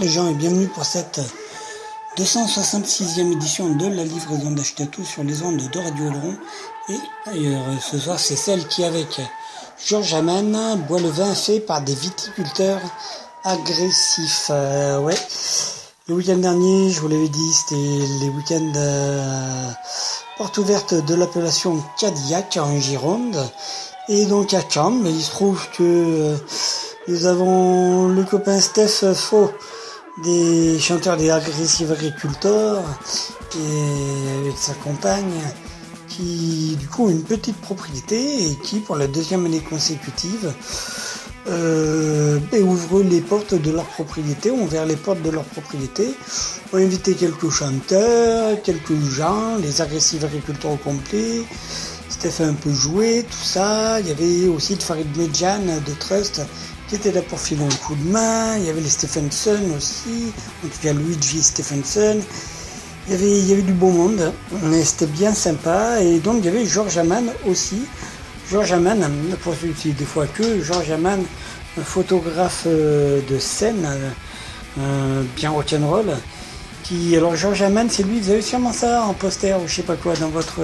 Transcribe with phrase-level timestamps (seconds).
[0.00, 1.20] Les gens et bienvenue pour cette
[2.16, 6.36] 266e édition de la livraison d'Ashkatou sur les ondes de Radio Oloron.
[6.88, 9.20] Et d'ailleurs, ce soir, c'est celle qui, avec
[9.84, 12.80] Georges Aman, boit le vin fait par des viticulteurs
[13.44, 14.48] agressifs.
[14.50, 15.16] Euh, ouais.
[16.08, 17.74] Le week-end dernier, je vous l'avais dit, c'était
[18.20, 19.70] les week-ends euh,
[20.38, 23.36] porte ouverte de l'appellation Cadillac en Gironde.
[24.08, 26.36] Et donc à Caen, mais il se trouve que euh,
[27.08, 29.50] nous avons le copain Steph Faux
[30.18, 32.82] des chanteurs des agressifs agriculteurs
[33.56, 35.40] et avec sa compagne
[36.08, 40.52] qui du coup a une petite propriété et qui pour la deuxième année consécutive
[41.48, 46.14] euh, ben, ouvre les portes de leur propriété, ont ouvert les portes de leur propriété,
[46.72, 51.42] ont invité quelques chanteurs, quelques gens, les agressifs agriculteurs au complet,
[52.08, 55.92] Steph a un peu joué, tout ça, il y avait aussi le Farid Medjan de
[55.98, 56.42] Trust
[56.92, 58.58] qui était là pour filer un coup de main.
[58.58, 60.30] Il y avait les Stephenson aussi,
[60.62, 62.20] en tout cas Luigi Stephenson.
[63.06, 64.30] Il y avait, il y avait du beau monde,
[64.64, 66.02] mais c'était bien sympa.
[66.02, 67.84] Et donc il y avait George Aman aussi.
[68.50, 69.10] George Aman,
[69.42, 71.20] pour celui des fois que, George Aman,
[71.80, 73.88] un photographe euh, de scène,
[74.78, 76.14] euh, bien rock'n'roll.
[76.82, 79.82] Qui, alors George Aman, c'est lui, vous avez sûrement ça en poster ou je sais
[79.82, 80.60] pas quoi dans votre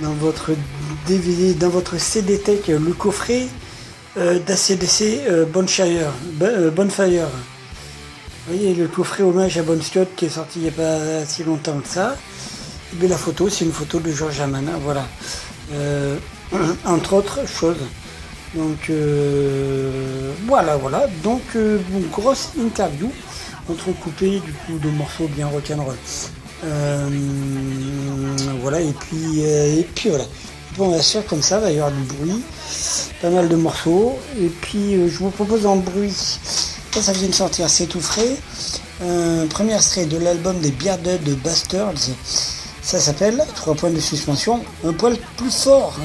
[0.00, 0.50] dans votre
[1.06, 3.67] DVD, dans votre CD Tech, le coffret euh,
[4.18, 6.12] d'ACDC euh, Bonfire.
[6.42, 7.26] Euh, Bonfire.
[8.46, 11.24] Vous voyez le coffret hommage à Bon Scott qui est sorti il n'y a pas
[11.26, 12.16] si longtemps que ça.
[13.02, 15.06] Et la photo, c'est une photo de Georges Amana, voilà.
[15.72, 16.16] Euh,
[16.84, 17.76] entre autres choses.
[18.54, 18.90] Donc
[20.46, 21.06] voilà, voilà.
[21.22, 21.42] Donc
[22.10, 23.12] grosse interview
[23.68, 25.96] entrecoupée du coup de morceaux bien rock'n'roll.
[28.62, 30.24] voilà, et puis, et puis voilà.
[30.78, 32.40] Bien sûr, comme ça, va y avoir du bruit,
[33.20, 34.16] pas mal de morceaux.
[34.40, 36.14] Et puis, euh, je vous propose en bruit,
[36.92, 38.36] ça, ça vient de sortir, c'est tout frais.
[39.02, 42.10] Un premier extrait de l'album des Bearded Bastards.
[42.80, 45.96] Ça s'appelle, trois points de suspension, un poil plus fort.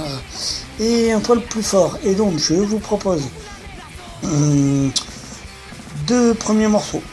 [0.80, 2.00] Et un poil plus fort.
[2.04, 3.22] Et donc, je vous propose
[4.24, 4.92] hum,
[6.08, 7.04] deux premiers morceaux.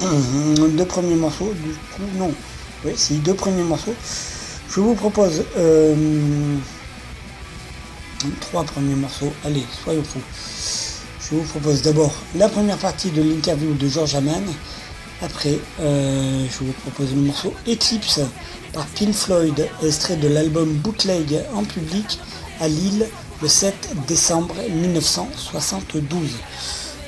[0.00, 2.32] Hum, deux premiers morceaux, du coup, non.
[2.86, 3.94] Oui, c'est deux premiers morceaux.
[4.70, 5.44] Je vous propose.
[5.58, 6.56] Euh,
[8.40, 9.32] trois premiers morceaux.
[9.44, 10.20] Allez, soyons fous.
[11.20, 14.42] Je vous propose d'abord la première partie de l'interview de George Aman.
[15.22, 18.20] Après, euh, je vous propose le morceau Eclipse
[18.72, 22.18] par Pink Floyd, extrait de l'album Bootleg en public
[22.60, 23.06] à Lille
[23.42, 23.74] le 7
[24.08, 26.30] décembre 1972.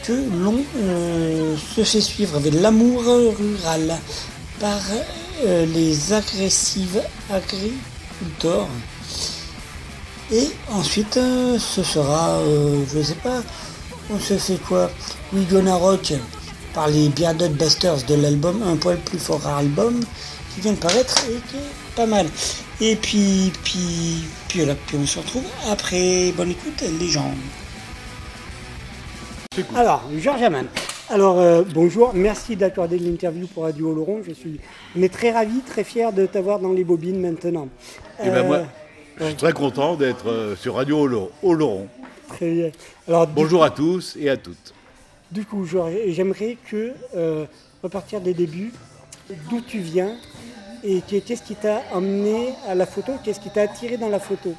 [0.06, 3.98] Que l'on euh, se fait suivre avec l'amour rural
[4.60, 4.80] par
[5.44, 7.00] euh, les agressives
[7.30, 8.68] agriculteurs.
[10.32, 13.42] Et ensuite, euh, ce sera, euh, je sais pas,
[14.10, 14.90] on se fait quoi
[15.34, 16.14] We Gonna Rock
[16.72, 20.00] par les Bearded Busters de l'album Un poil plus fort album
[20.54, 22.26] qui vient de paraître et qui est pas mal.
[22.80, 26.32] Et puis, puis, puis voilà, puis on se retrouve après.
[26.34, 27.30] Bonne écoute, les gens.
[29.76, 30.64] Alors, Georges Aman.
[31.10, 34.22] Alors, euh, bonjour, merci d'accorder l'interview pour Radio Oloron.
[34.26, 34.58] Je suis
[34.96, 37.68] mais très ravi, très fier de t'avoir dans les bobines maintenant.
[38.24, 38.62] Et ben moi,
[39.18, 41.08] je suis très content d'être euh, sur Radio
[41.42, 41.88] Oloron.
[42.28, 42.70] Très bien.
[43.08, 44.72] Alors, Bonjour à tous et à toutes.
[45.30, 45.66] Du coup,
[46.08, 47.44] j'aimerais que, euh,
[47.82, 48.72] repartir des débuts,
[49.50, 50.16] d'où tu viens
[50.84, 54.54] et qu'est-ce qui t'a amené à la photo, qu'est-ce qui t'a attiré dans la photo?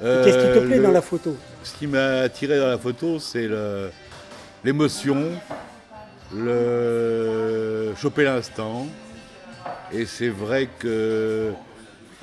[0.00, 1.36] Qu'est-ce qui te plaît le- dans la photo?
[1.62, 3.90] Ce qui m'a attiré dans la photo, c'est le-
[4.64, 5.30] l'émotion,
[6.34, 8.86] le choper l'instant.
[9.92, 11.52] Et c'est vrai que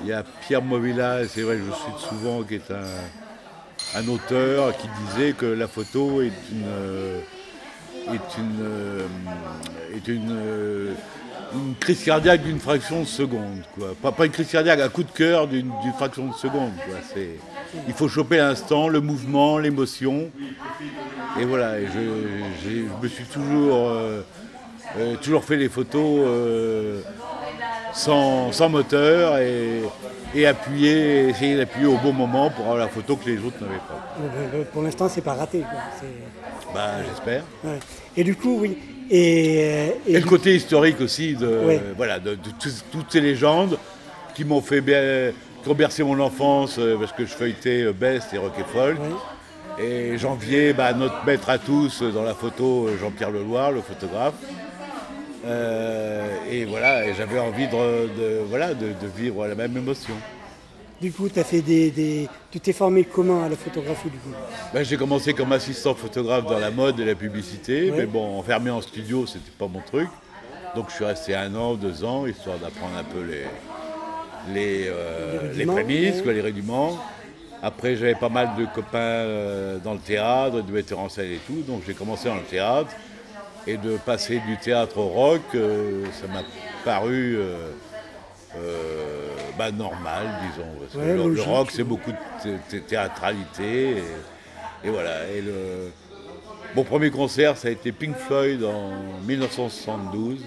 [0.04, 4.76] il y a Pierre Movilla, et c'est vrai je cite souvent, qui est un, auteur
[4.76, 7.20] qui disait que la photo est une euh,
[8.08, 9.06] euh,
[10.08, 10.92] euh,
[11.80, 13.62] crise cardiaque d'une fraction de seconde.
[14.02, 16.72] Pas, une crise cardiaque, un coup de cœur d'une fraction de seconde,
[17.88, 20.30] il faut choper l'instant, le mouvement, l'émotion.
[21.40, 23.90] Et voilà, je, me suis toujours,
[25.44, 26.26] fait les photos
[27.94, 29.82] sans, sans moteur et,
[30.34, 33.78] et appuyer, essayer d'appuyer au bon moment pour avoir la photo que les autres n'avaient
[33.78, 34.70] pas.
[34.72, 35.60] Pour l'instant, c'est pas raté.
[35.60, 35.80] quoi.
[36.74, 37.42] Bah, j'espère.
[37.64, 37.78] ouais.
[38.16, 38.78] Et du coup, oui.
[39.10, 41.80] Et, euh, Et, et le côté historique aussi de, Ouais.
[41.96, 42.36] voilà, de,
[42.90, 43.78] toutes ces légendes
[44.34, 45.30] qui m'ont fait bien,
[45.62, 48.64] qui ont bercé mon enfance euh, parce que je feuilletais euh, Best et Rock et
[48.76, 48.96] Folk.
[48.98, 49.84] Ouais.
[49.84, 54.34] Et j'enviais bah, notre maître à tous dans la photo, Jean-Pierre Leloir, le photographe.
[55.46, 60.14] Euh, et voilà, et j'avais envie de, de- voilà, de, de vivre la même émotion.
[61.00, 64.30] Du coup, as fait des, des- tu t'es formé comment à la photographie du coup?
[64.72, 67.96] Ben, j'ai commencé comme assistant photographe dans la mode et la publicité, Ouais.
[67.98, 70.08] mais bon, enfermé en studio, c'était pas mon truc.
[70.74, 73.44] Donc je suis resté un an, deux ans, histoire d'apprendre un peu les,
[74.54, 76.22] les, euh, Les prémices, ouais.
[76.22, 76.98] quoi, les rudiments.
[77.62, 81.40] Après, j'avais pas mal de copains euh, dans le théâtre, de metteurs en scène et
[81.46, 82.90] tout, donc j'ai commencé dans le théâtre.
[83.66, 86.42] Et de passer du théâtre au rock, euh, ça m'a
[86.84, 87.70] paru euh,
[88.56, 89.28] euh,
[89.58, 90.68] bah, normal, disons.
[90.80, 93.90] Parce que le- rock, c'est beaucoup de thé- thé- théâtralité.
[93.98, 95.26] Et, et voilà.
[95.30, 95.90] Et le,
[96.74, 98.92] mon premier concert, ça a été Pink Floyd en
[99.26, 100.40] 1972,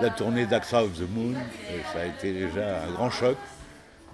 [0.00, 1.32] la tournée d'Axa of the Moon.
[1.74, 3.36] Et ça a été déjà un grand choc.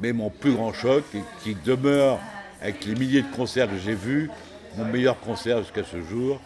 [0.01, 2.19] Mais mon plus grand choc, et qui demeure
[2.63, 4.31] avec les milliers de concerts que j'ai vus,
[4.77, 6.41] mon meilleur concert jusqu'à ce jour,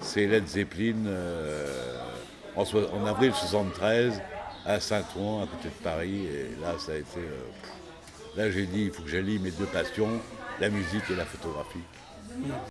[0.00, 1.98] c'est Led Zeppelin euh,
[2.56, 4.20] en, avril 73
[4.66, 6.26] à Saint-Ouen, à côté de Paris.
[6.26, 7.18] Et là, ça a été.
[7.18, 10.20] euh, là, j'ai dit, il faut que j'allie mes deux passions,
[10.60, 12.69] la musique et la photographie.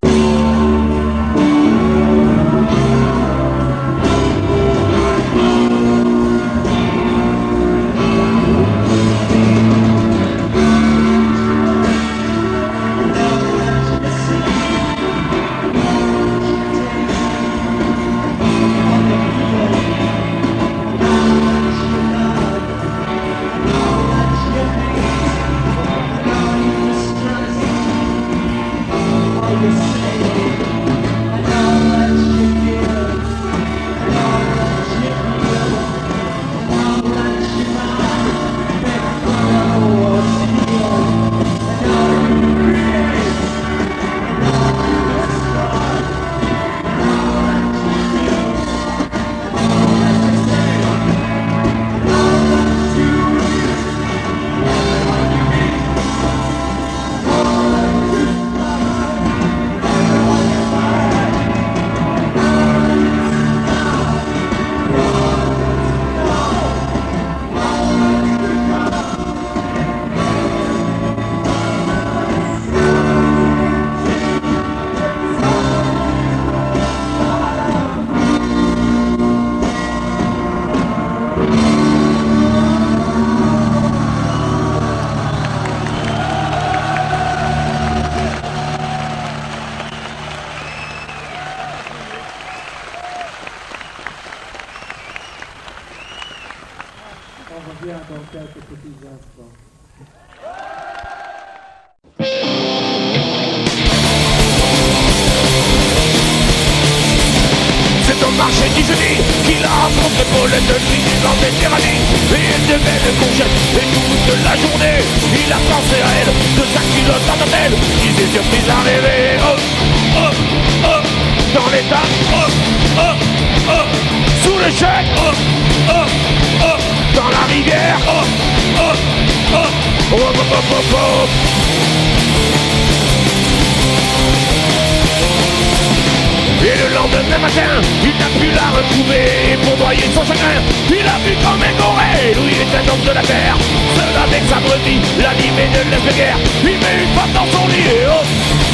[140.90, 142.34] Il a vu comme un goré.
[142.36, 143.56] Louis est un homme de la terre.
[143.96, 146.38] Seul avec sa brebis, l'animé de l'est de guerre.
[146.64, 147.88] Il met une femme dans son lit.
[147.88, 148.24] Et oh,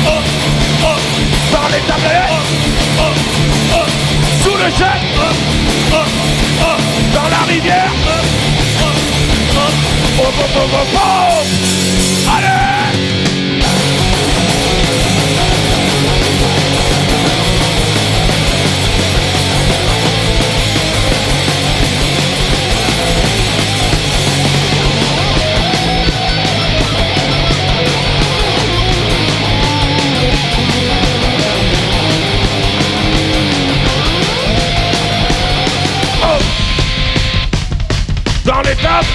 [0.07, 0.21] oh,
[0.83, 0.97] oh
[1.51, 2.41] Dans les tablettes, oh,
[2.99, 3.03] oh,
[3.75, 3.87] oh
[4.43, 5.33] Sous le chef, oh,
[5.93, 5.97] oh,
[6.61, 6.77] oh
[7.13, 8.11] Dans la rivière, oh,
[8.81, 8.87] oh,
[9.55, 9.71] oh
[10.17, 12.84] Oh, oh, oh, oh, oh Allez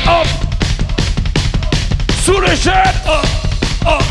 [0.07, 0.27] up, up.
[2.23, 2.75] Sous le chêne,
[3.07, 3.25] up,
[3.87, 4.03] up, up.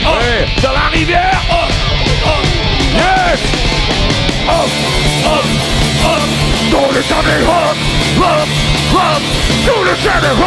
[0.00, 0.46] Oui.
[0.62, 1.70] Dans la rivière, up,
[2.26, 2.44] up.
[2.94, 3.40] Yes!
[4.48, 4.70] Up,
[5.26, 5.44] up,
[6.04, 6.28] up.
[6.70, 7.76] Dans le carnet, up,
[8.18, 8.48] up,
[8.94, 9.22] up.
[9.64, 10.38] Sous le chêne, up,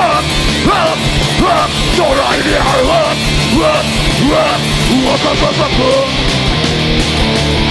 [0.66, 0.98] up,
[1.44, 1.70] up.
[1.98, 3.18] Dans la rivière, up, up,
[3.62, 3.86] up.
[4.32, 4.48] Up,
[5.10, 5.80] up, up, up.
[5.80, 7.69] up.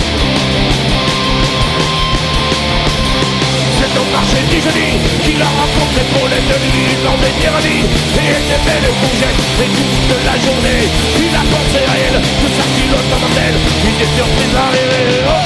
[3.99, 4.91] Au marché du jeudi
[5.25, 9.69] qu'il a rencontré pour les nuits dans des tyrannies Et elle était belle courgette et
[9.75, 10.83] toute la journée
[11.19, 13.23] Il a pensé à elle, de sa culotte en
[13.89, 15.43] Une des surprises arrivées oh,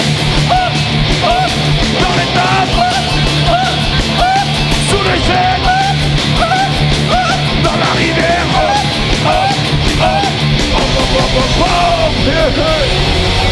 [0.50, 0.68] oh,
[1.24, 1.44] oh,
[2.02, 2.92] Dans les tables oh,
[3.48, 3.68] oh,
[4.20, 4.40] oh,
[4.88, 5.80] Sous les chaînes oh,
[6.40, 6.56] oh,
[7.10, 7.32] oh,
[7.64, 8.68] Dans la rivière oh,
[9.26, 9.48] oh,
[10.00, 10.20] oh,
[10.76, 11.68] oh, oh, oh, oh,
[12.58, 13.51] oh.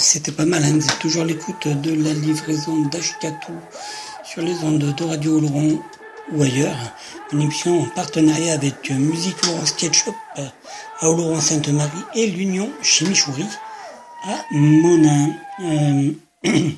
[0.00, 0.64] C'était pas mal.
[0.64, 0.78] Hein.
[1.00, 3.52] Toujours l'écoute de la livraison d'Ashkatou
[4.24, 5.80] sur les ondes de Radio Oloron
[6.32, 6.76] ou ailleurs.
[7.32, 13.46] Une émission en partenariat avec Musique Laurent Sketchup à Oloron Sainte-Marie et l'Union chez Michouri
[14.24, 15.30] à Monin.
[15.60, 16.12] Euh,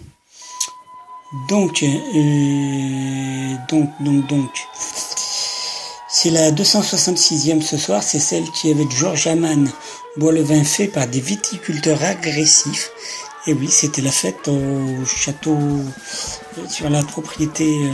[1.49, 4.50] donc, euh, donc, donc, donc.
[6.09, 9.71] C'est la 266e ce soir, c'est celle qui est avec Georges Amann,
[10.17, 12.90] boit le vin fait par des viticulteurs agressifs.
[13.47, 17.93] Et oui, c'était la fête au château, euh, sur la propriété, euh,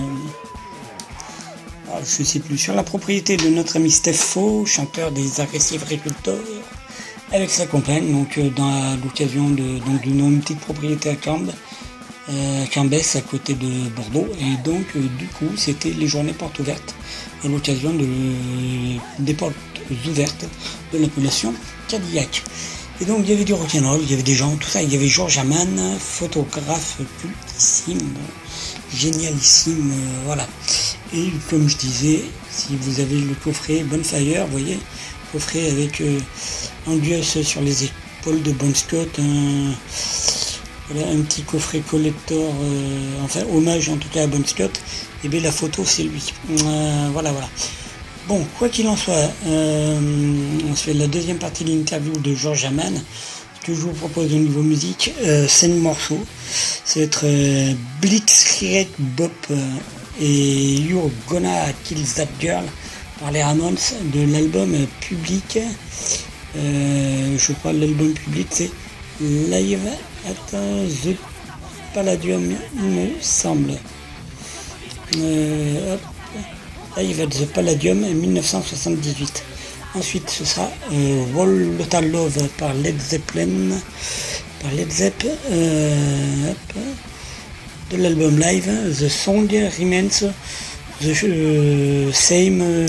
[1.93, 5.83] ah, je sais plus, sur la propriété de notre ami Steph Faux, chanteur des agressifs
[5.83, 6.43] agriculteurs,
[7.33, 11.53] avec sa compagne, donc euh, dans l'occasion de, donc d'une petite propriété à Cambes,
[12.29, 14.29] euh, Cambès à côté de Bordeaux.
[14.41, 16.95] Et donc, du coup, c'était les journées portes ouvertes
[17.45, 18.07] à l'occasion de,
[19.21, 19.55] des portes
[20.09, 20.47] ouvertes
[20.93, 21.55] de l'appellation
[21.89, 22.43] Cadillac.
[23.01, 24.83] Et donc, il y avait du rock'n'roll, il y avait des gens, tout ça.
[24.83, 28.15] Il y avait Georges Amann, photographe cultissime,
[28.95, 30.47] génialissime, euh, voilà.
[31.15, 34.79] Et comme je disais, si vous avez le coffret Bonfire, vous voyez,
[35.33, 36.19] coffret avec euh,
[36.87, 39.73] Angus sur les épaules de Bon Scott, un,
[40.91, 44.81] voilà, un petit coffret collector, euh, enfin hommage en tout cas à Bon Scott,
[45.25, 46.33] et bien la photo c'est lui.
[46.51, 47.49] Euh, voilà, voilà.
[48.29, 50.01] Bon, quoi qu'il en soit, euh,
[50.69, 53.01] on se fait la deuxième partie de l'interview de Georges Amann.
[53.61, 56.19] Ce que je vous propose au niveau musique, euh, c'est le morceau.
[56.97, 59.61] Va être euh, Blitzkrieg Bop euh,
[60.21, 62.65] et You're Gonna Kill That Girl
[63.21, 63.77] par les Ramones
[64.13, 65.61] de l'album Public.
[66.57, 68.71] Je crois que l'album Public c'est
[69.21, 69.87] Live
[70.27, 71.15] at the
[71.95, 73.75] Palladium, il me semble.
[76.97, 79.43] Live at the Palladium 1978.
[79.95, 83.79] Ensuite, ce sera euh, Wall Total Love par Led Zeppelin,
[84.63, 86.53] par Led Zepp, euh,
[87.91, 88.71] de l'album live.
[88.99, 90.09] The Song Remains
[91.03, 92.89] the euh, Same euh,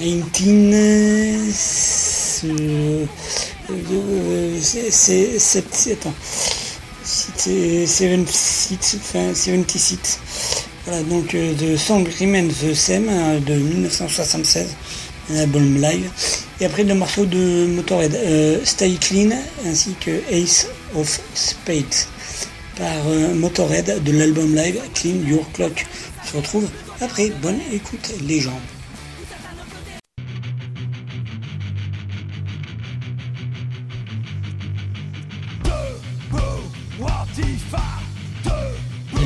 [0.00, 2.42] 19.
[2.44, 3.06] euh,
[3.70, 6.14] euh, c'est- c'est- c'est- attends.
[7.04, 10.18] C'est 76, enfin 76.
[10.84, 14.74] Voilà, donc euh, The Song Remains the Same hein, de 1976,
[15.30, 16.10] un album live.
[16.60, 19.30] Et après le morceau de Motorhead, euh, Stay Clean,
[19.64, 20.66] ainsi que Ace
[20.96, 21.84] of Spades,
[22.76, 25.86] par euh, Motorhead de l'album live Clean Your Clock.
[26.24, 26.68] On se retrouve
[27.00, 27.30] après.
[27.40, 28.60] Bonne écoute, les gens.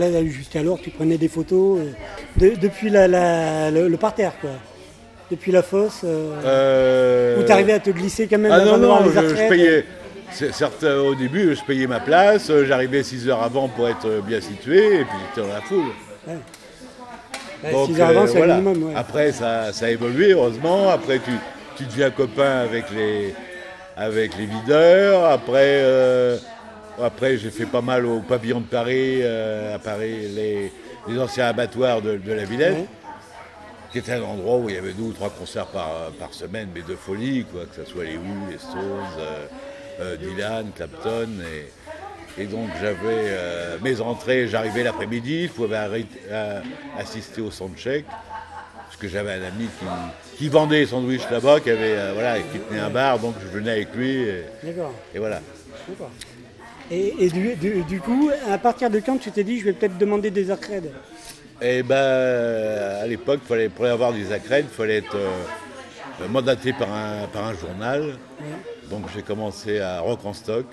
[0.00, 1.84] Là, là, jusqu'alors, tu prenais des photos euh,
[2.36, 4.50] de- depuis la, la- le, le parterre, quoi.
[5.30, 6.00] Depuis la fosse.
[6.04, 9.84] euh, Euh, Où t'arrivais à te glisser quand même Ah non, non, les je, payais.
[10.52, 15.00] Certes, au début, je payais ma place, j'arrivais 6 heures avant pour être bien situé,
[15.00, 15.84] et puis j'étais dans la foule.
[16.26, 18.56] Ouais, Donc, six heures avant, euh, c'est voilà.
[18.56, 18.88] le minimum.
[18.88, 18.94] ouais.
[18.96, 20.88] Après, ça, ça a évolué, heureusement.
[20.88, 21.30] Après, tu,
[21.76, 23.34] tu deviens copain avec les,
[23.96, 25.24] avec les videurs.
[25.26, 26.38] Après, euh,
[27.02, 30.72] après j'ai fait pas mal au pavillon de Paris, euh, à Paris, les,
[31.08, 32.86] les anciens abattoirs de, de la Villette,
[33.92, 36.68] qui était un endroit où il y avait deux ou trois concerts par, par semaine,
[36.74, 38.80] mais de folie, quoi, que ce soit les Who, les Stones,
[39.18, 39.46] euh,
[40.00, 41.28] euh, Dylan, Clapton.
[41.42, 46.20] Et, Et donc j'avais mes entrées, j'arrivais l'après-midi, je pouvais arrêter-
[46.98, 48.04] assister au soundcheck.
[48.06, 49.86] Parce que j'avais un ami qui,
[50.36, 53.46] qui vendait des sandwichs là-bas, qui, avait, euh, voilà, qui tenait un bar, donc je
[53.48, 54.10] venais avec lui.
[54.22, 54.92] Et, D'accord.
[55.14, 55.40] et voilà.
[56.90, 59.72] Et, et du, du- du coup, à partir de quand tu t'es dit je vais
[59.72, 60.90] peut-être demander des accrèdes
[61.62, 61.96] Et ben,
[63.02, 67.44] à l'époque, fallait, pour avoir des accrèdes, il fallait être euh, mandaté par un, par
[67.46, 68.16] un journal.
[68.90, 70.66] Donc j'ai commencé à Rock en Stock,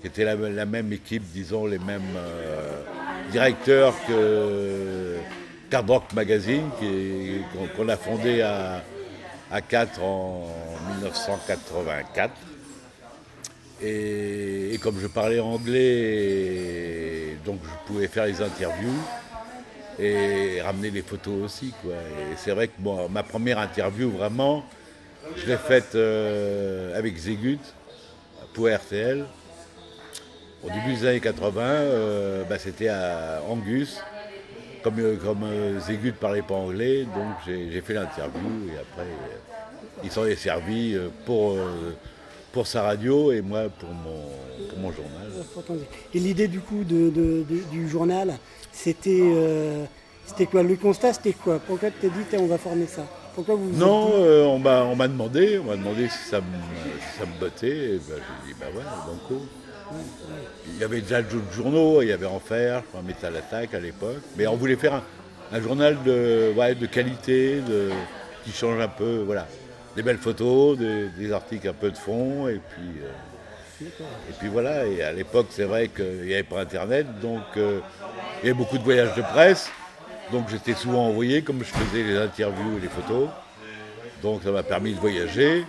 [0.00, 2.82] qui était la, la même équipe, disons, les mêmes euh,
[3.30, 5.16] directeurs que
[5.70, 6.68] Card Rock Magazine,
[7.76, 8.82] qu'on a fondé à,
[9.52, 10.48] à 4 en
[10.96, 12.32] 1984.
[13.84, 18.98] Et, comme je parlais anglais, donc je pouvais faire les interviews
[19.98, 21.72] et ramener les photos aussi.
[21.86, 24.64] Et c'est vrai que bon, ma première interview, vraiment,
[25.36, 27.60] je l'ai faite euh, avec Zégut
[28.54, 29.24] pour RTL.
[30.64, 34.00] Au début des années 80, euh, bah, c'était à Angus.
[34.84, 40.10] Comme, euh, Zégut ne parlait pas anglais, donc j'ai fait l'interview et après euh, il
[40.10, 41.56] s'en est servi pour,
[42.52, 45.30] pour sa radio et moi pour mon, pour mon journal.
[46.14, 48.38] Et l'idée du coup de, de- de- du journal,
[48.72, 49.84] c'était euh,
[50.26, 50.62] c'était quoi?
[50.62, 51.58] Le constat, c'était quoi?
[51.66, 53.02] Pourquoi tu t'es dit on va former ça?
[53.34, 56.28] Pourquoi vous vous êtes Non, euh, on m'a on m'a demandé, on m'a demandé si
[56.30, 57.94] ça me, si ça me bottait.
[57.94, 59.42] Et ben, j'ai dit bah ouais, banco.
[60.74, 63.80] Il y avait déjà d'autres journaux, il y avait Enfer, je crois, Metal Attack à
[63.80, 64.22] l'époque.
[64.36, 65.02] Mais on voulait faire un,
[65.52, 67.90] un journal de, ouais, de qualité, de,
[68.44, 69.46] qui change un peu, voilà.
[69.96, 73.86] Des belles photos, des, articles un peu de fond, et puis, euh,
[74.30, 74.86] et puis voilà.
[74.86, 77.80] Et à l'époque, c'est vrai qu'il n'y avait pas Internet, donc euh,
[78.42, 79.70] il y avait beaucoup de voyages de presse.
[80.30, 83.28] Donc j'étais souvent envoyé, comme je faisais les interviews et les photos.
[84.22, 85.66] Donc ça m'a permis de voyager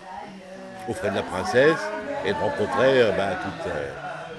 [0.87, 1.79] aux frais de la princesse
[2.25, 3.89] et de rencontrer euh, bah, toutes, euh,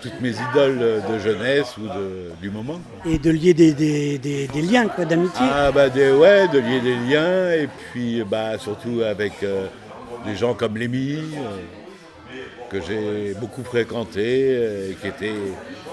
[0.04, 2.78] toutes mes idoles de jeunesse ou de- du moment.
[3.02, 3.10] quoi.
[3.10, 6.58] Et de lier des, des- des- des liens quoi, d'amitié Ah bah des, ouais, de
[6.58, 9.66] lier des liens et puis bah, surtout avec euh,
[10.26, 12.36] des gens comme Lémi, euh,
[12.70, 15.32] que j'ai beaucoup fréquenté, euh, et qui était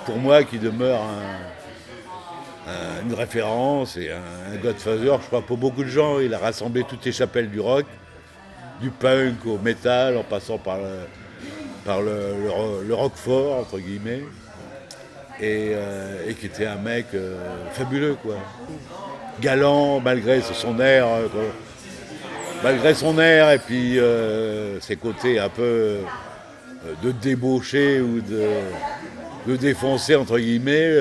[0.06, 5.58] pour moi qui demeure un- un- une référence et un, un godfather, je crois pour
[5.58, 7.86] beaucoup de gens, il a rassemblé toutes les chapelles du rock,
[8.82, 11.00] du punk au métal, en passant par le,
[11.86, 14.24] par le, le ro- le rock fort, entre guillemets,
[15.40, 17.36] et, euh, qui était un mec euh,
[17.74, 18.36] fabuleux, quoi
[19.40, 21.28] galant malgré son air, euh,
[22.64, 23.98] malgré son air et puis
[24.82, 25.98] ses côtés un peu
[27.02, 28.44] de débauché ou de,
[29.48, 30.94] de défoncer entre guillemets.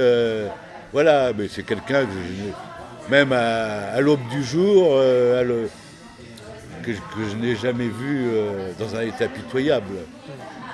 [0.93, 4.97] voilà, mais c'est quelqu'un que même à, l'aube du jour,
[6.83, 8.31] que, je- n'ai jamais vu
[8.79, 9.97] dans un état pitoyable,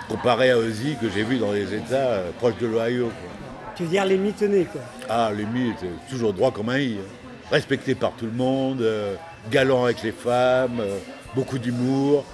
[0.09, 3.11] comparé à Ozzy que j'ai vu dans les états euh, proches de l'Ohio.
[3.75, 4.81] Tu veux dire les mitonnés quoi.
[5.09, 6.97] Ah, Lémi était toujours droit comme un i.
[7.01, 7.05] hein.
[7.51, 9.15] Respecté par tout le monde, euh,
[9.51, 10.97] galant avec les femmes, euh,
[11.35, 12.25] beaucoup d'humour,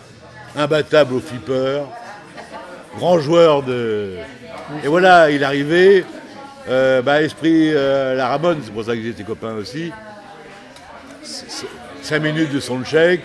[0.56, 1.82] imbattable au flipper,
[2.96, 4.14] grand joueur de.
[4.84, 6.04] Et voilà, il arrivait,
[6.68, 9.92] euh, bah, esprit euh, la Ramone, c'est pour ça que j'étais copain aussi.
[11.22, 11.66] C- c-
[12.02, 13.20] Cinq minutes de soundcheck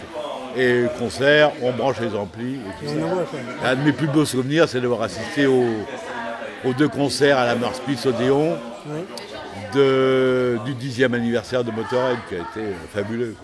[0.58, 2.92] et concert, on branche les amplis et tout
[3.62, 3.70] ça.
[3.72, 5.66] Un de mes plus beaux souvenirs, c'est d'avoir assisté aux,
[6.66, 8.58] aux deux concerts à la Marspice Odéon
[9.74, 13.36] de- du dixième anniversaire de Motorhead qui a été euh, fabuleux.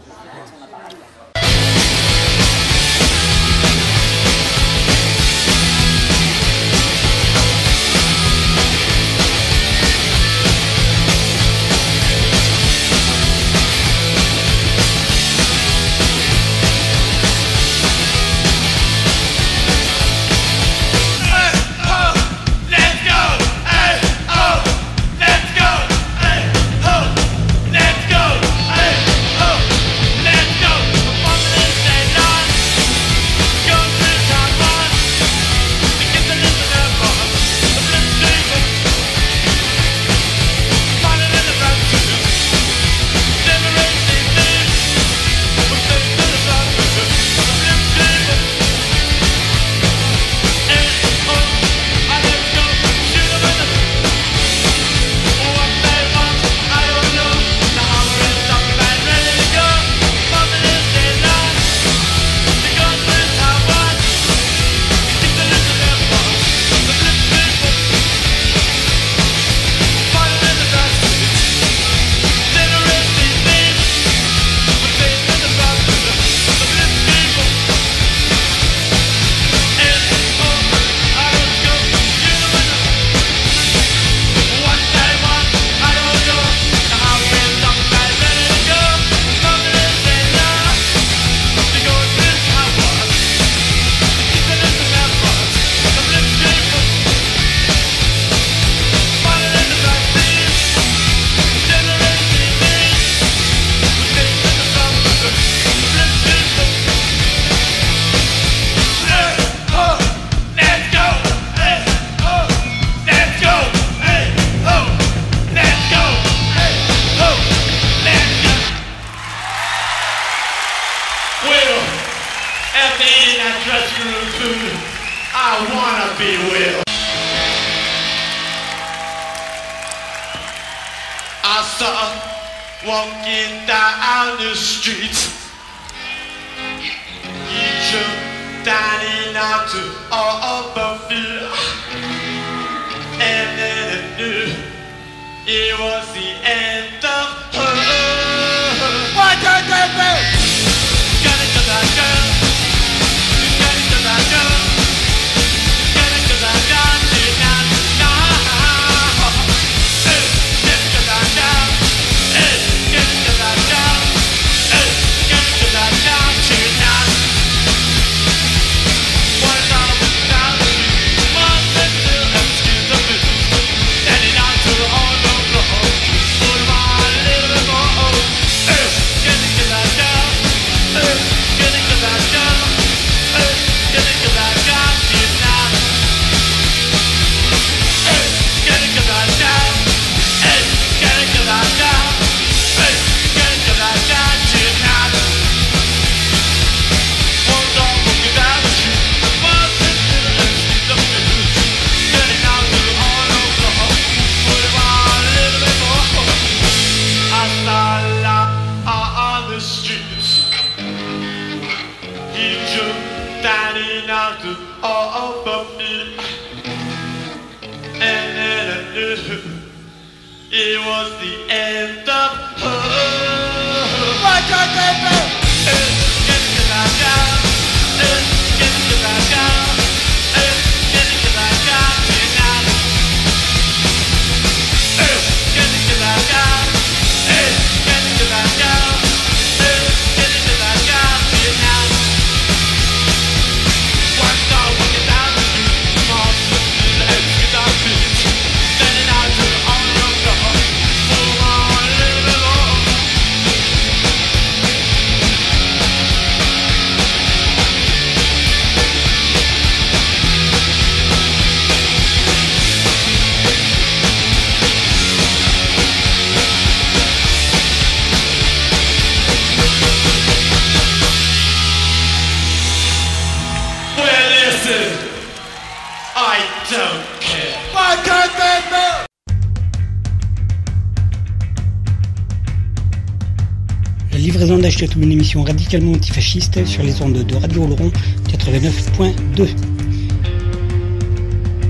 [285.75, 287.89] Antifasciste sur les ondes de Radio Laurent
[288.29, 289.47] 89.2.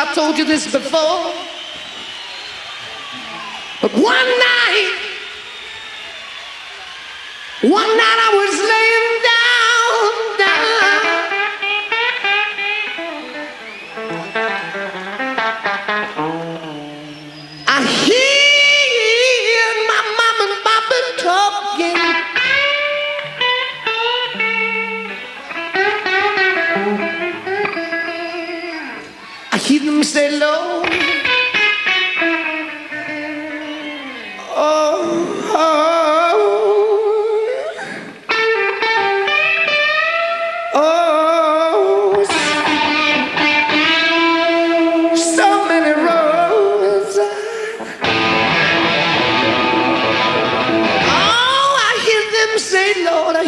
[0.00, 1.34] I told you this before.
[3.82, 4.37] But one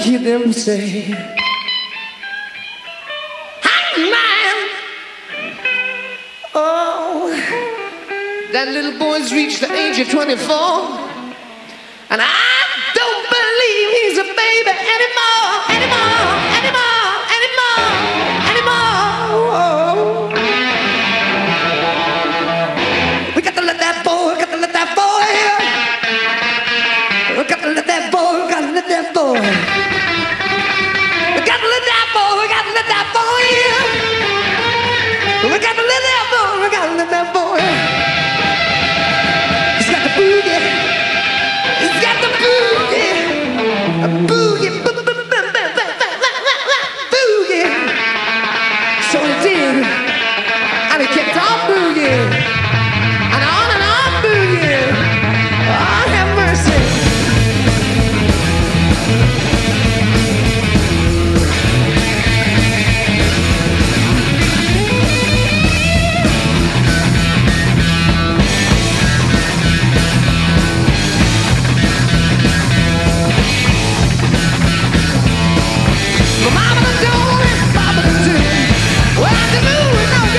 [0.01, 1.11] hear them say,
[3.63, 4.57] Hot man!
[6.55, 7.29] Oh,
[8.53, 10.41] that little boy's reached the age of 24,
[12.11, 12.33] and I
[12.97, 17.93] don't believe he's a baby anymore, anymore, anymore, anymore,
[18.57, 20.33] anymore.
[23.37, 25.29] We got to let that boy, got to let that boy,
[27.37, 27.87] we got to let
[29.33, 30.00] Oh.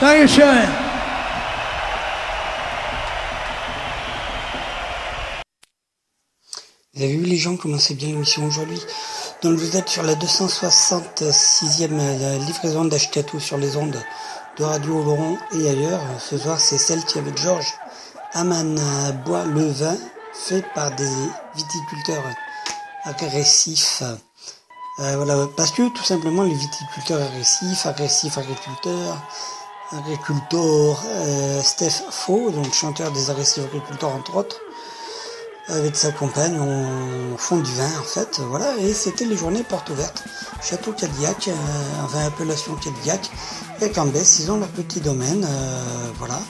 [0.00, 0.06] Vous
[7.02, 8.80] avez vu les gens comment c'est bien l'émission aujourd'hui
[9.42, 14.02] Donc vous êtes sur la 266e euh, livraison d'Achetatou sur les ondes
[14.56, 16.00] de Radio Oloron et ailleurs.
[16.18, 17.74] Ce soir c'est celle qui avec Georges
[18.32, 18.76] Aman
[19.26, 19.98] boit le vin
[20.32, 21.12] fait par des
[21.54, 22.24] viticulteurs
[23.04, 24.02] agressifs.
[25.00, 29.18] Euh, voilà, parce que tout simplement les viticulteurs agressifs, agressifs agriculteurs,
[29.92, 34.60] agriculteurs, euh, Steph Faux, donc chanteur des agressifs agriculteurs entre autres,
[35.68, 39.90] avec sa compagne, on fond du vin en fait, voilà, et c'était les journées portes
[39.90, 40.24] ouvertes.
[40.62, 41.52] Château Cadillac, euh,
[42.04, 43.30] enfin appellation Cadillac,
[43.80, 46.40] et Cambès, ils ont leur petit domaine, euh, voilà.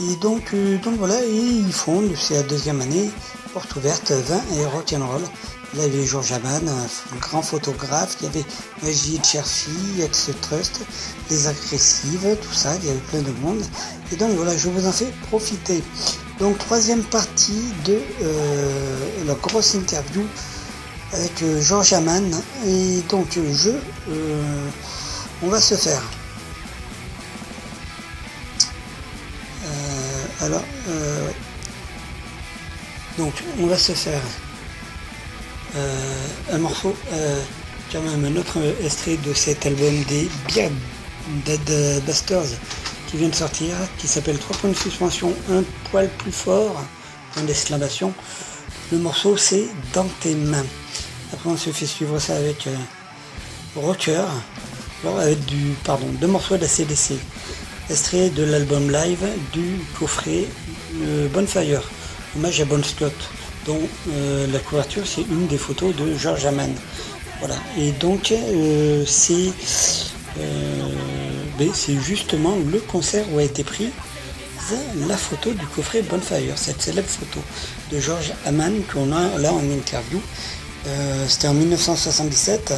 [0.00, 3.10] Et donc, euh, donc voilà, et ils fondent, c'est la deuxième année,
[3.52, 5.22] porte ouverte, vin et rock'n'roll.
[5.74, 8.44] Il y avait Georges Aman, un grand photographe, il y avait
[8.82, 10.82] Magie Cherfi, Ex Trust,
[11.30, 13.62] les agressives, tout ça, il y avait plein de monde.
[14.12, 15.82] Et donc voilà, je vous en fais profiter.
[16.38, 20.22] Donc troisième partie de euh, la grosse interview
[21.12, 22.30] avec euh, Georges Aman.
[22.66, 23.70] Et donc je,
[24.10, 24.68] euh,
[25.42, 26.02] on va se faire.
[29.66, 30.64] Euh, alors,
[33.18, 34.20] donc on va se faire
[36.52, 37.40] un morceau, euh,
[37.92, 40.72] quand même un autre extrait de cet album des Beard
[41.44, 42.58] Dead Busters
[43.08, 46.82] qui vient de sortir, qui s'appelle 3 points de suspension, un poil plus fort,
[47.32, 48.12] point d'exclamation.
[48.92, 50.66] Le morceau c'est Dans tes mains.
[51.32, 52.76] Après on se fait suivre ça avec euh,
[53.76, 54.24] Rocker,
[55.02, 57.14] alors avec du, pardon, deux morceaux de la CDC,
[57.90, 60.46] extrait de l'album live du coffret
[61.02, 61.82] euh, Bonfire,
[62.36, 63.14] hommage à Bon Scott,
[63.64, 66.70] dont euh, la couverture c'est une des photos de George Aman.
[67.40, 69.52] Voilà, et donc euh, c'est
[70.40, 70.88] euh,
[71.58, 73.90] ben, c'est justement le concert où a été prise
[75.06, 77.38] la photo du coffret Bonfire, cette célèbre photo
[77.92, 80.18] de George Aman qu'on a là en interview.
[80.86, 82.72] Euh, C'était en 1977.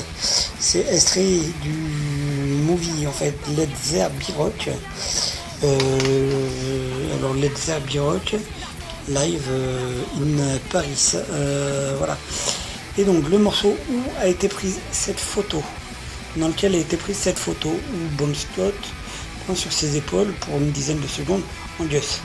[0.58, 1.70] C'est extrait du
[2.66, 4.68] movie en fait Led Zeppelin Rock.
[5.62, 8.34] Alors Led Zeppelin Rock
[9.08, 11.12] live euh, in Paris.
[11.30, 12.16] Euh, voilà.
[12.98, 15.62] Et donc le morceau où a été prise cette photo,
[16.36, 17.68] dans lequel a été prise cette photo?
[17.68, 18.74] Où Bon Scott
[19.44, 21.42] prend sur ses épaules pour une dizaine de secondes
[21.80, 22.20] en Gus.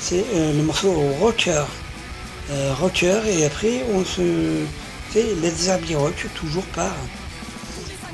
[0.00, 1.64] C'est euh, le morceau Rocker.
[2.80, 4.62] Rocker et après on se
[5.10, 6.94] fait Led Zeppelin Rock toujours par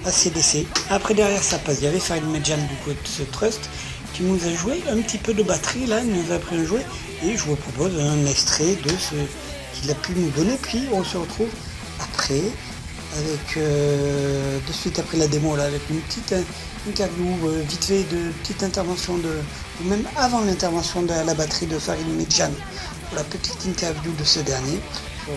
[0.05, 0.67] ACDC.
[0.91, 3.71] Après derrière ça passe, il y avait Farid Medjan du coup de ce Trust
[4.15, 6.65] qui nous a joué un petit peu de batterie là, il nous a appris à
[6.65, 6.81] jouer.
[7.23, 9.15] Et je vous propose un extrait de ce
[9.75, 10.57] qu'il a pu nous donner.
[10.62, 11.49] Puis on se retrouve
[12.01, 12.43] après
[13.17, 16.43] avec euh, de suite après la démo là avec une petite euh,
[16.89, 19.31] interview euh, vite fait de petite intervention de
[19.81, 22.51] ou même avant l'intervention de la batterie de Farid Medjan
[23.09, 24.81] pour la petite interview de ce dernier
[25.25, 25.35] pour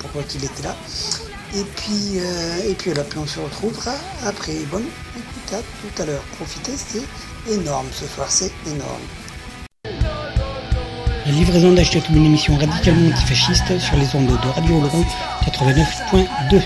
[0.00, 0.76] pourquoi qu'il était là.
[1.54, 2.18] Et puis
[2.66, 3.94] et puis là puis on se retrouvera
[4.26, 4.54] après.
[4.70, 6.22] Bonne écoute à tout à l'heure.
[6.36, 7.04] Profitez c'est
[7.50, 9.02] énorme ce soir c'est énorme
[11.26, 15.04] la livraison d'acheter une émission radicalement antifasciste sur les ondes de Radio Oloron
[15.44, 16.62] 89.2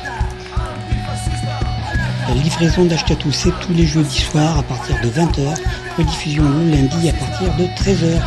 [2.29, 5.55] la livraison d'Achetatou, c'est tous les jeudis soirs à partir de 20h,
[5.99, 8.23] rediffusion le lundi à partir de 13h.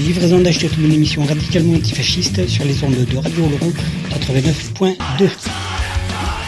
[0.00, 3.70] Livraison d'Achetatou, une émission radicalement antifasciste sur les ondes de Radio Oloron
[4.08, 4.96] 89.2.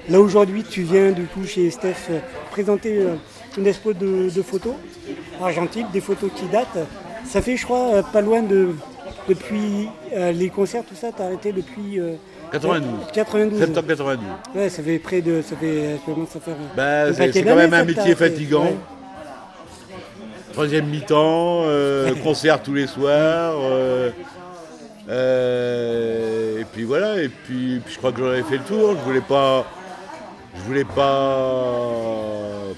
[0.09, 2.19] Là aujourd'hui, tu viens du coup chez Steph euh,
[2.49, 3.15] présenter euh,
[3.57, 4.75] une expo de, de photos
[5.41, 6.87] argentiques, des photos qui datent.
[7.25, 8.69] Ça fait, je crois, euh, pas loin de
[9.27, 12.13] depuis euh, les concerts, tout ça, t'as arrêté depuis euh,
[12.51, 12.89] 92.
[13.13, 13.59] 92.
[13.59, 14.25] Septembre 92.
[14.55, 16.55] Ouais, ça fait près de, ça fait, ça commence à faire.
[16.75, 18.63] Bah, c'est quand même un ça, métier fait, fatigant.
[18.65, 18.75] ouais.
[20.51, 23.55] troisième mi-temps, euh, concert tous les soirs.
[25.09, 28.95] et puis voilà, et puis, puis je crois que j'en avais fait le tour.
[28.99, 29.65] Je voulais pas,
[30.55, 31.89] je voulais pas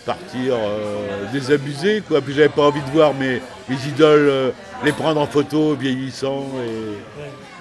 [0.06, 2.22] partir euh, désabusé, quoi.
[2.22, 4.52] Puis j'avais pas envie de voir mes, mes idoles euh,
[4.84, 6.98] les prendre en photo vieillissant et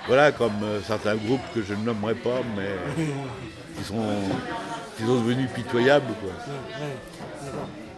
[0.07, 3.05] voilà, comme euh, certains groupes que je ne nommerai pas, mais
[3.79, 4.05] qui sont,
[4.97, 6.33] qui sont devenus pitoyables, quoi.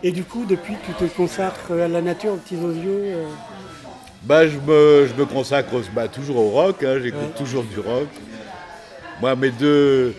[0.03, 3.27] Et du coup, depuis, tu te consacres à la nature, aux petits osios
[4.23, 8.09] Bah, je me, je me consacre bah, toujours au rock, hein, j'écoute toujours du rock.
[9.21, 10.15] Moi, mes deux,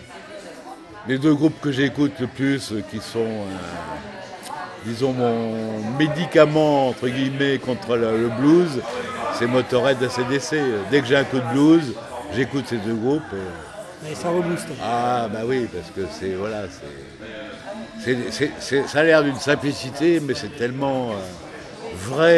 [1.06, 7.08] les deux groupes que j'écoute le plus, euh, qui sont, euh, disons, mon médicament, entre
[7.08, 8.80] guillemets, contre le, le blues,
[9.38, 10.56] c'est Motorhead ACDC.
[10.90, 11.94] Dès que j'ai un coup de blues,
[12.34, 13.22] j'écoute ces deux groupes.
[13.32, 14.68] et- et ça rebooste.
[14.82, 19.34] ah, bah oui, parce que c'est, voilà, c'est, c'est, c'est- c'est- ça a l'air d'une
[19.38, 21.14] simplicité, mais c'est tellement euh,
[21.96, 22.36] vrai,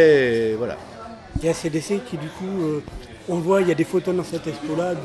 [0.52, 0.76] et voilà.
[1.38, 2.82] Il y a CDC qui, du coup, euh,
[3.28, 5.00] on voit, il y a des photos dans cette expo-là, du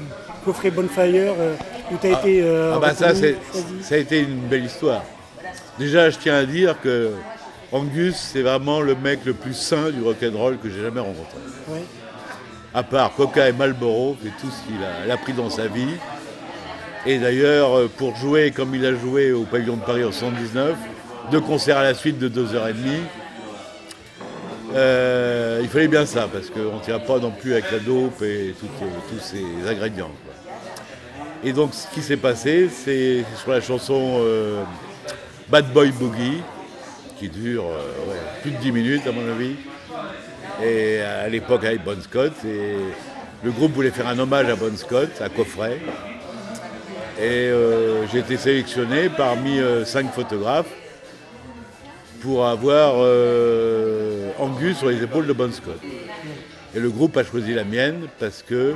[0.45, 1.56] coffret Bonfire, euh,
[1.92, 2.42] où tu as été.
[2.44, 3.36] euh, Ah bah ça, c'est,
[3.82, 5.04] ça a été une belle histoire.
[5.80, 7.12] Déjà, je tiens à dire que
[7.72, 11.38] Angus, c'est vraiment le mec le plus sain du rock'n'roll que j'ai jamais rencontré.
[11.70, 11.84] Ouais.
[12.74, 15.88] À part Coca et Marlboro, c'est tout ce qu'il a, pris dans sa vie.
[17.06, 20.76] Et d'ailleurs, euh, pour jouer comme il a joué au pavillon de Paris en 79,
[21.32, 22.74] deux concerts à la suite de 2h30,
[24.74, 28.22] euh, il fallait bien ça, parce qu'on ne tient pas non plus avec la dope
[28.24, 28.70] et toutes-
[29.10, 30.12] tous ces ingrédients.
[31.48, 34.64] Et donc, ce qui s'est passé, c'est sur la chanson euh,
[35.48, 36.41] Bad Boy Boogie,
[37.20, 39.54] qui dure euh, plus de 10 minutes à mon avis,
[40.64, 42.34] et à l'époque avec Bon Scott.
[42.48, 42.78] Et
[43.43, 45.78] le groupe voulait faire un hommage à Bon Scott, à Coffret.
[47.20, 50.74] Et euh, j'ai été sélectionné parmi cinq photographes
[52.22, 52.96] pour avoir
[54.39, 55.80] Angus sur les épaules de Bon Scott.
[56.76, 58.74] Et le groupe a choisi la mienne parce que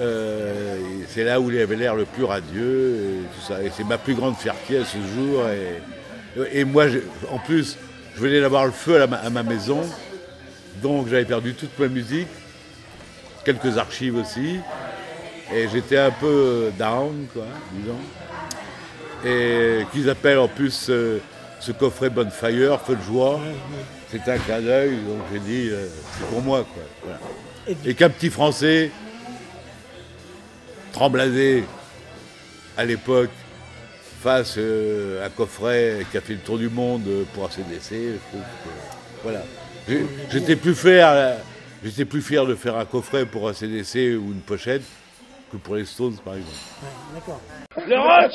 [0.00, 0.76] euh,
[1.08, 3.62] c'est là où il avait l'air le plus radieux et tout ça.
[3.62, 5.42] Et c'est ma plus grande fierté à ce jour.
[5.48, 6.86] Et, et moi,
[7.30, 7.76] en plus,
[8.16, 9.80] je venais d'avoir le feu à, la ma- à ma maison,
[10.82, 12.28] donc j'avais perdu toute ma musique,
[13.44, 14.58] quelques archives aussi,
[15.54, 17.98] et j'étais un peu down, quoi, disons.
[19.24, 21.18] Et qu'ils appellent en plus euh,
[21.58, 23.40] ce coffret Bonfire, Feu de joie.
[24.10, 25.86] C'est un clin d'œil, donc j'ai dit, euh,
[26.18, 26.82] c'est pour moi, quoi.
[27.04, 27.18] voilà.
[27.84, 28.90] Et qu'un petit Français,
[30.98, 31.62] trembladé
[32.76, 33.30] à l'époque,
[34.20, 38.40] fasse euh, un coffret qui a fait le tour du monde pour ACDC, je trouve
[38.40, 39.42] que, voilà.
[40.28, 41.36] J'étais plus fier, euh,
[41.84, 44.82] j'étais plus fier de faire un coffret pour ACDC ou une pochette
[45.52, 46.56] que pour les Stones, par exemple.
[47.14, 47.40] D'accord.
[47.76, 48.32] Le rock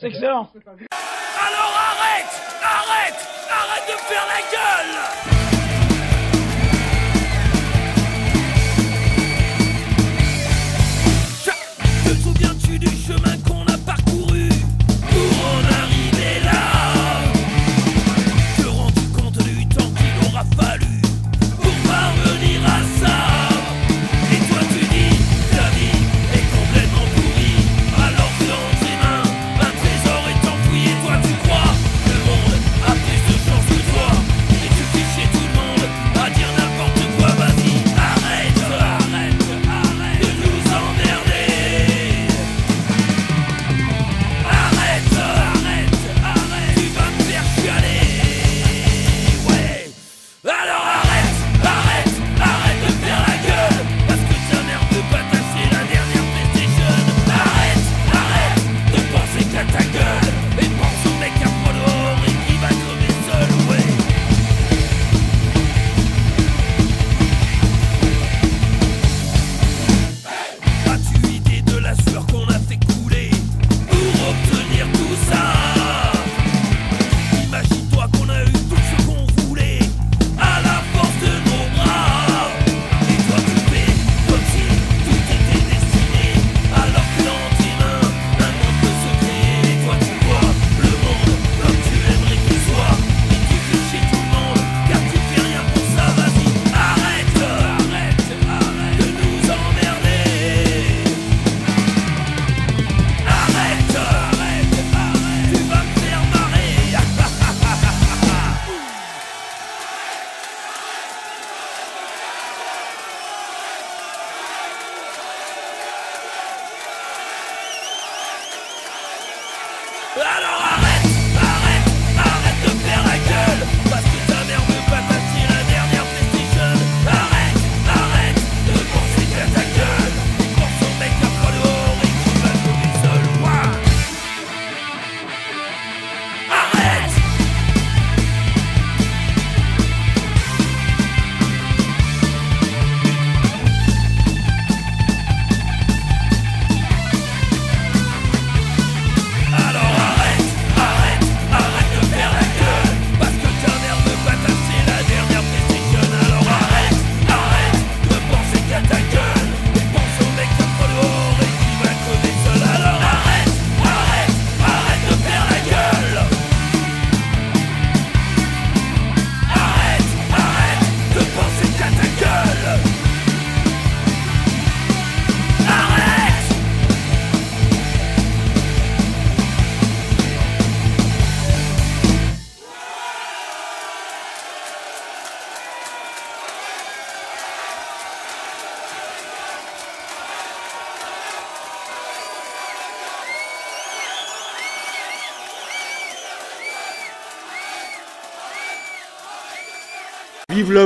[0.00, 5.49] C'est excellent Alors arrête Arrête Arrête de faire la gueule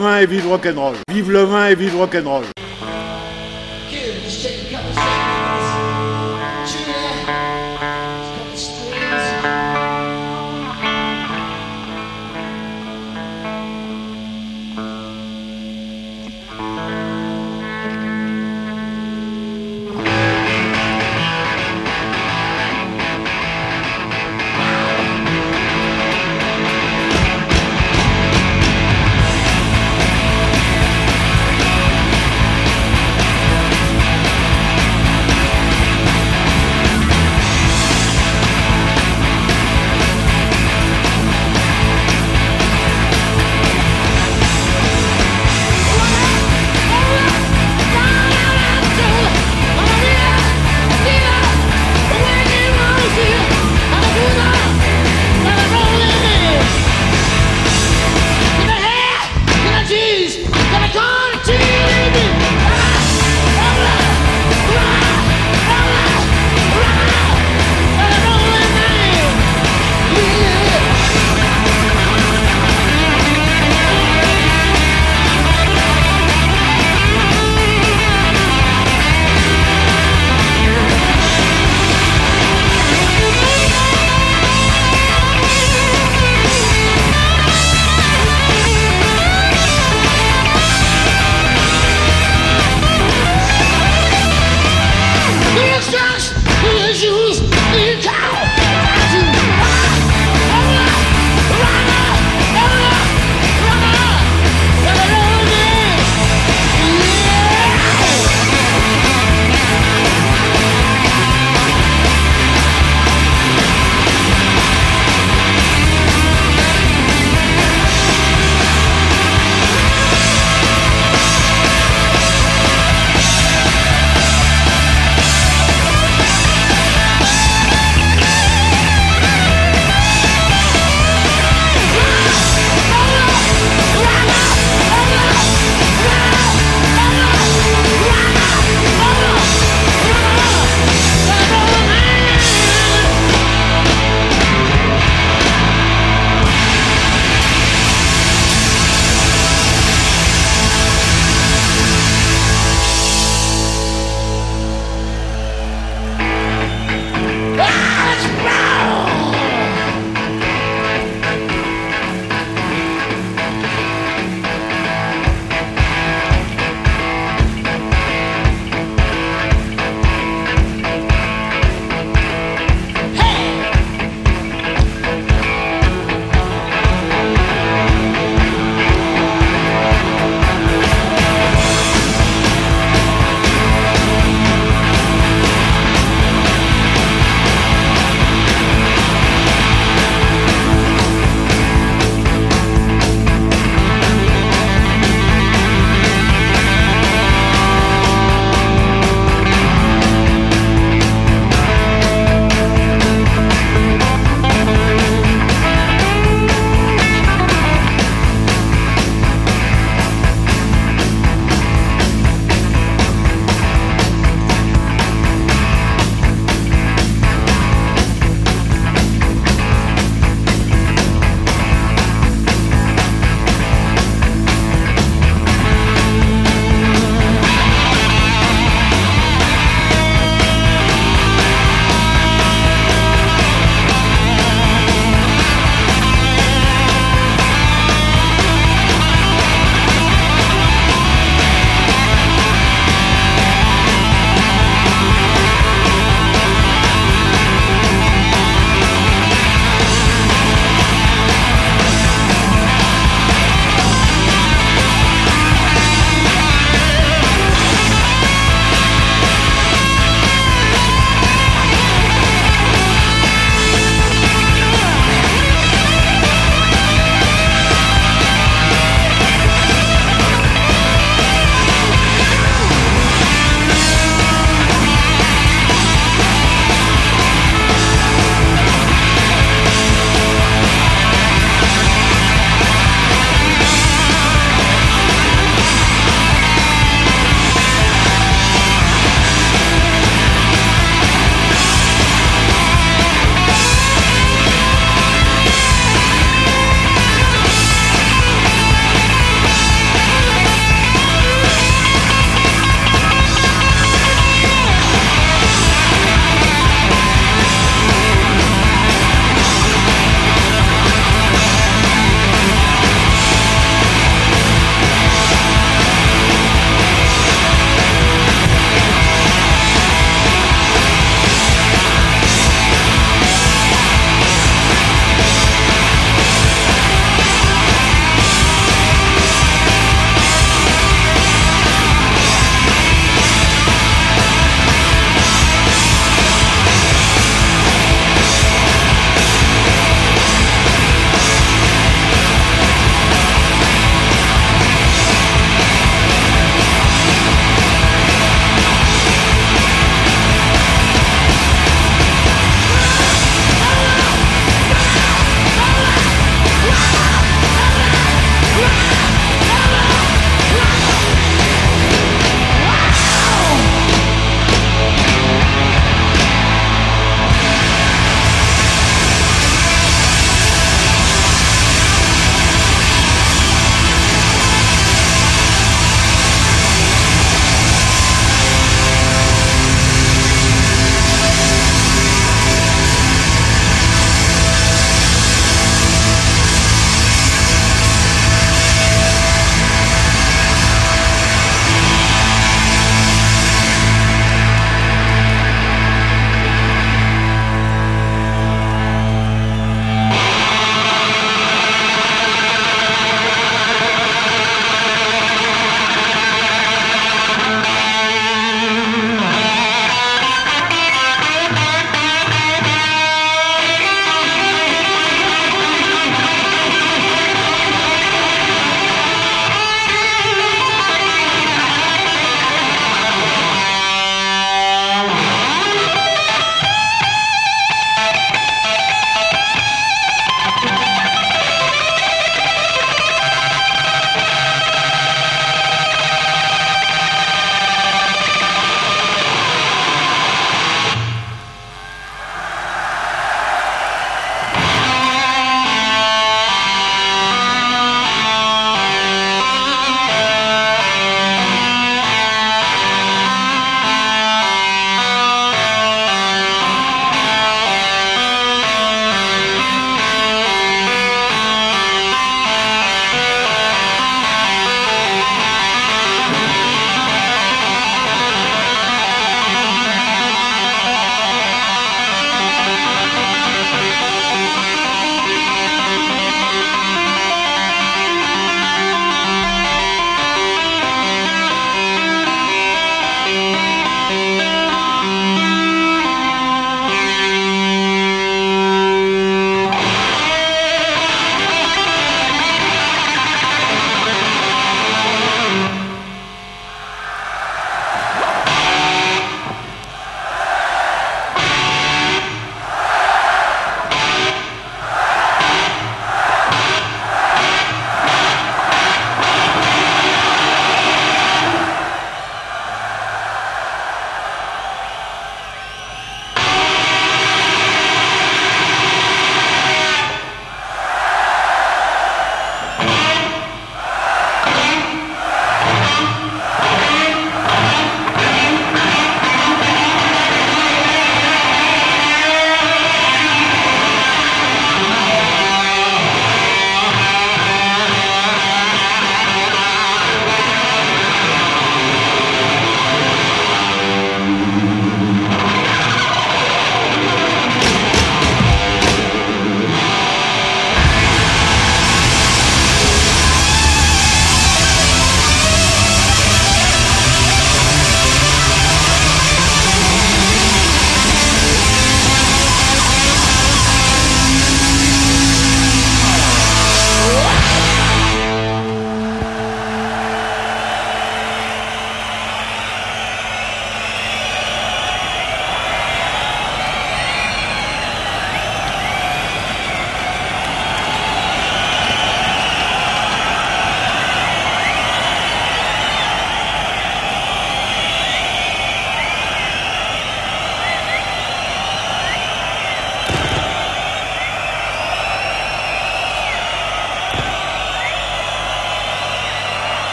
[0.00, 0.96] vin et vive rock'n'roll.
[1.08, 2.59] Vive le vin et vive rock'n'roll.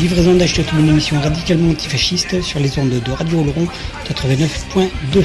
[0.00, 3.66] livraison d'Achetatou, une émission radicalement antifasciste sur les ondes de Radio Oloron
[4.08, 5.22] 89.2.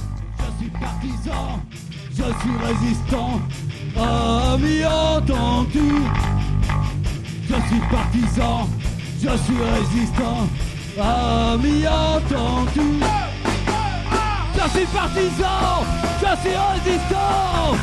[2.11, 3.41] Je suis résistant.
[7.49, 8.69] Je suis partisan,
[9.23, 10.47] je suis résistant,
[11.01, 13.01] ami entendu.
[14.55, 15.85] Je suis partisan,
[16.21, 17.77] je suis résistant.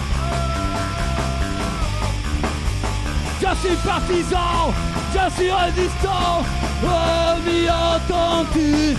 [3.41, 4.73] Je suis partisan,
[5.13, 6.43] je suis résistant,
[6.83, 8.97] ami entendu.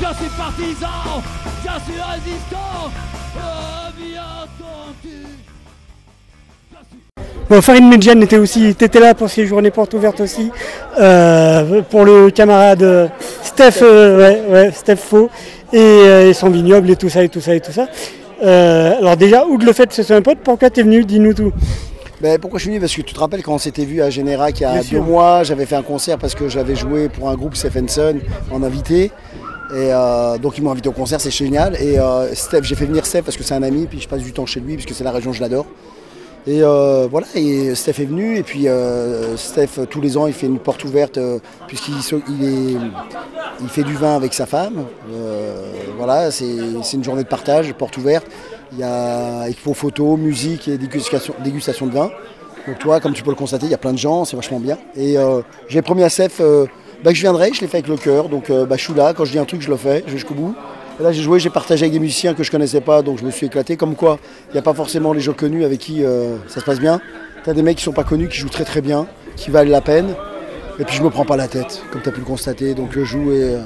[0.00, 0.30] Je suis
[7.50, 10.50] Bon, Farid Medjan était aussi, était là pour ces journées portes ouvertes aussi,
[10.98, 13.10] euh, pour le camarade
[13.42, 15.28] Steph, euh, ouais, ouais, Steph Faux,
[15.72, 17.86] et, euh, et son vignoble et tout ça et tout ça et tout ça.
[18.42, 21.34] Euh, alors déjà, outre le fait que ce soit un pote, pourquoi t'es venu Dis-nous
[21.34, 21.52] tout.
[22.22, 22.80] Ben, pourquoi je suis venu?
[22.80, 24.80] Parce que tu te rappelles quand on s'était vu à Générac il y a Bien
[24.80, 25.02] deux sûr.
[25.02, 28.16] mois, j'avais fait un concert parce que j'avais joué pour un groupe Stephenson
[28.50, 29.10] en invité.
[29.70, 31.76] Et euh, donc ils m'ont invité au concert, c'est génial.
[31.80, 34.22] Et euh, Steph, j'ai fait venir Steph parce que c'est un ami, puis je passe
[34.22, 35.66] du temps chez lui parce que c'est la région, je l'adore.
[36.46, 40.34] Et euh, voilà, et Steph est venu, et puis euh, Steph, tous les ans, il
[40.34, 42.02] fait une porte ouverte, euh, puisqu'il
[43.68, 44.84] fait du vin avec sa femme.
[45.96, 48.26] Voilà, c'est une journée de partage, porte ouverte.
[48.72, 52.10] Il y a expo photo, musique et dégustation, de vin.
[52.66, 54.60] Donc toi, comme tu peux le constater, il y a plein de gens, c'est vachement
[54.60, 54.76] bien.
[54.96, 55.16] Et
[55.68, 56.42] j'ai promis à Steph
[57.02, 59.14] bah, que je viendrai, je l'ai fait avec le cœur, donc bah, je suis là,
[59.14, 60.54] quand je dis un truc, je le fais, jusqu'au bout.
[61.00, 63.24] Et là, j'ai joué, j'ai partagé avec des musiciens que je connaissais pas, donc je
[63.24, 63.76] me suis éclaté.
[63.76, 64.18] Comme quoi,
[64.50, 67.00] il n'y a pas forcément les gens connus avec qui euh, ça se passe bien.
[67.42, 69.06] Tu as des mecs qui sont pas connus, qui jouent très très bien,
[69.36, 70.14] qui valent la peine.
[70.78, 72.74] Et puis je me prends pas la tête, comme tu as pu le constater.
[72.74, 73.58] Donc je joue et, euh,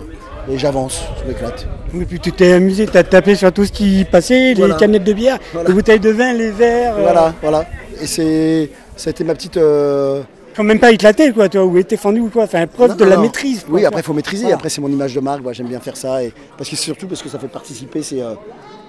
[0.51, 1.67] et j'avance, je m'éclate.
[1.95, 4.75] Et puis tu t'es amusé, t'as tapé sur tout ce qui passait, Voilà.
[4.75, 5.69] les canettes de bière, Voilà.
[5.69, 6.97] les bouteilles de vin, les verres.
[6.97, 7.67] euh, Voilà, voilà.
[8.01, 9.57] Et c'est, c'était ma petite.
[9.59, 10.23] euh,
[10.59, 12.43] Quand même pas éclaté quoi, toi, ou été fendu ou quoi.
[12.43, 13.22] Enfin, preuve Non, de non, la non.
[13.22, 13.62] maîtrise.
[13.64, 13.76] quoi.
[13.76, 14.43] Oui, après il faut maîtriser.
[14.43, 14.56] Voilà.
[14.56, 15.40] Après c'est mon image de marque.
[15.40, 18.02] Voilà, J'aime bien faire ça et parce que c'est surtout parce que ça fait participer.
[18.02, 18.35] C'est euh,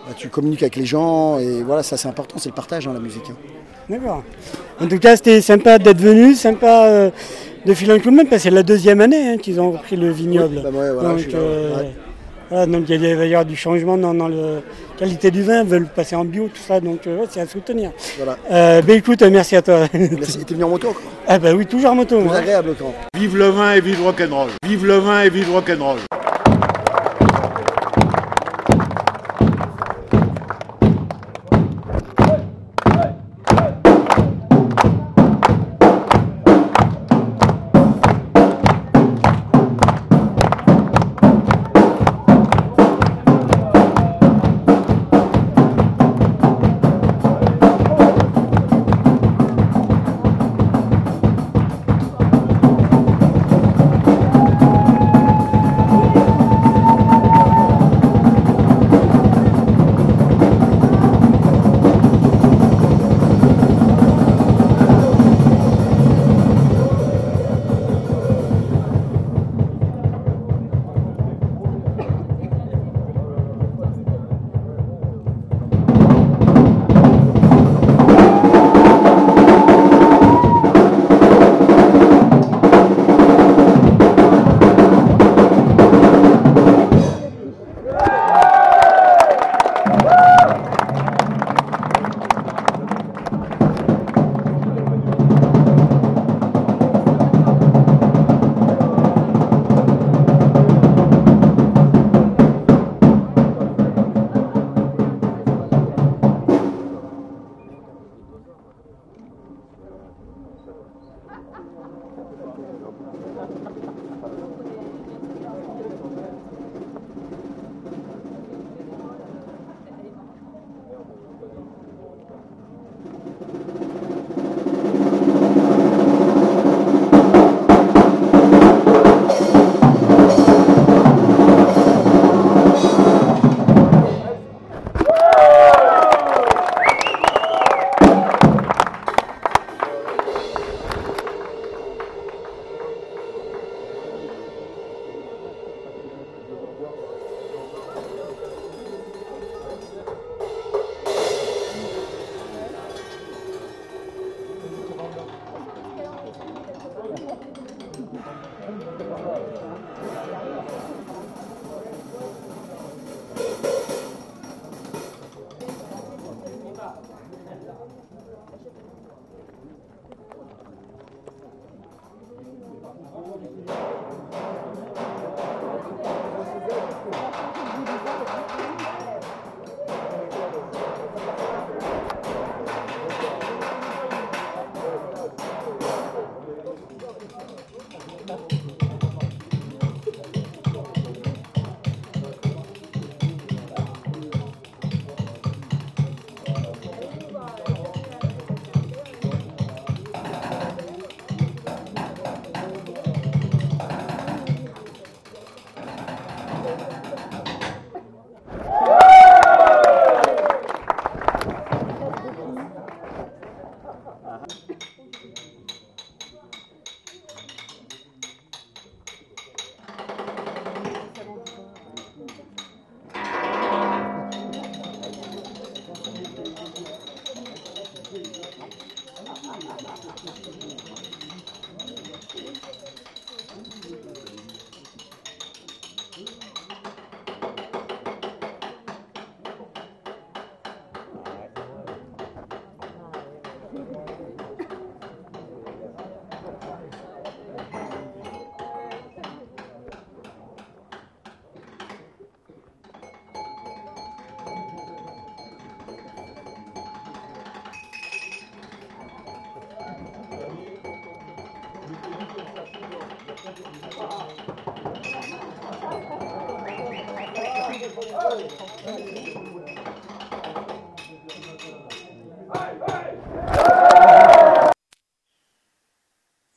[0.08, 2.38] bah, tu communiques avec les gens et voilà, ça c'est important.
[2.40, 3.30] C'est le partage dans la musique.
[3.30, 3.36] hein.
[3.88, 4.24] D'accord.
[4.82, 7.10] En tout cas, c'était sympa d'être venu, sympa euh,
[7.68, 9.72] de filer un coup de main, parce que c'est la deuxième année hein, qu'ils ont
[9.72, 10.58] repris le vignoble.
[10.58, 11.92] Oui, bah ouais, voilà, donc, je suis là, euh, ouais.
[12.50, 14.60] Voilà, donc il y a- il va y avoir du changement dans, dans la
[14.98, 17.48] qualité du vin, ils veulent passer en bio, tout ça, donc euh, ouais, c'est à
[17.48, 17.92] soutenir.
[18.18, 18.38] Voilà.
[18.52, 19.88] Euh, ben écoute, merci à toi.
[19.94, 20.44] Merci.
[20.46, 21.02] T'es venu en moto encore?
[21.28, 22.20] Ah bah oui, toujours en moto.
[22.20, 22.36] Moi.
[22.36, 22.94] agréable quand.
[23.18, 24.50] Vive le vin et vive le rock'n'roll.
[24.66, 26.00] Vive le vin et vive le rock'n'roll.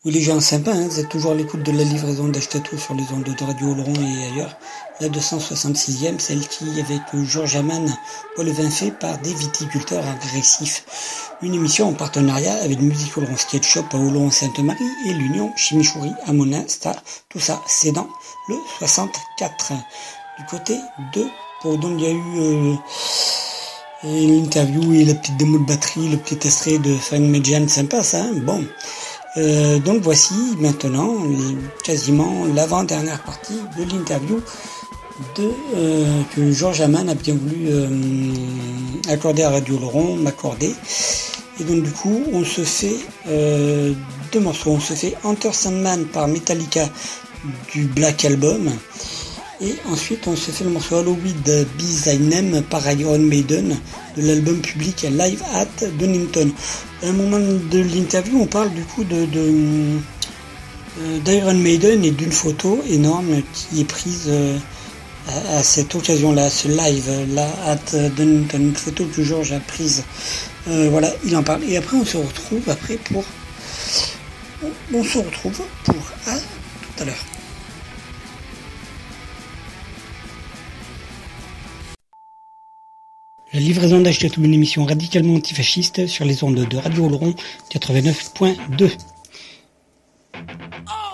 [0.04, 3.04] Oui, les gens sympas, hein, vous êtes toujours l'écoute de la livraison d'Achetatou sur les
[3.12, 4.56] ondes de Radio Oloron et ailleurs.
[5.00, 7.88] La 266e, celle qui, avec Georges Amann,
[8.34, 11.30] Paul fait par des viticulteurs agressifs.
[11.40, 16.10] Une émission en partenariat avec Musique Oloron Skate Shop à Oloron Sainte-Marie et l'Union Chimichouri
[16.26, 16.96] à Monin, Star.
[17.28, 18.08] Tout ça, c'est dans
[18.48, 19.72] le 64.
[20.36, 20.74] Du côté
[21.14, 21.26] de,
[21.60, 22.74] pour donc il y a eu euh,
[24.02, 28.24] l'interview et la petite démo de batterie, le petit extrait de Fan Median, sympa ça,
[28.24, 28.32] hein?
[28.42, 28.66] Bon.
[29.38, 31.16] Euh, donc voici maintenant
[31.82, 34.42] quasiment l'avant-dernière partie de l'interview
[35.38, 37.88] euh, que Georges Amann a bien voulu euh,
[39.08, 40.74] accorder à Radio Laurent, m'accorder.
[41.60, 42.96] Et donc du coup, on se fait
[43.26, 44.72] deux morceaux.
[44.72, 46.88] On se fait Enter Sandman par Metallica
[47.72, 48.70] du Black Album.
[49.60, 51.64] Et ensuite, on se fait le morceau Halloween de
[52.18, 53.78] Name par Iron Maiden
[54.16, 56.50] de l'album public Live at Donington.
[57.02, 62.30] À un moment de l'interview, on parle du coup de, euh, d'Iron Maiden et d'une
[62.30, 64.56] photo énorme qui est prise euh,
[65.48, 67.48] à, cette occasion-là, ce live-là
[68.14, 70.04] une photo que Georges a prise.
[70.68, 71.64] Euh, voilà, il en parle.
[71.64, 73.24] Et après, on se retrouve après pour.
[74.62, 75.96] On, on se retrouve pour.
[76.26, 77.31] À tout à l'heure.
[83.62, 87.32] Livraison d'Achetatou, une émission radicalement antifasciste sur les ondes de Radio Oloron
[87.72, 88.90] 89.2.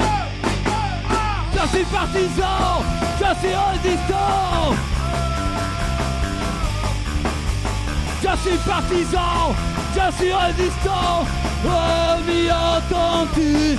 [1.54, 2.84] Je suis partisan,
[3.18, 4.76] je suis résistant
[8.22, 9.56] Je suis partisan,
[9.96, 11.26] je suis résistant
[11.66, 13.78] Amis, entends-tu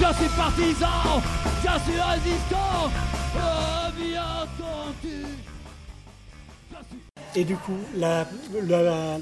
[0.00, 1.22] Je suis partisan,
[1.62, 2.90] je suis résistant
[3.34, 5.26] Amis, entends-tu
[7.34, 8.24] Et du coup, la,
[8.68, 9.18] la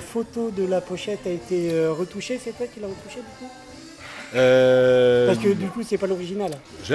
[0.00, 3.50] photo de la pochette a été euh, retouchée, c'est toi qui l'as retouchée du coup?
[4.34, 6.50] Euh, Parce que du coup, c'est pas l'original.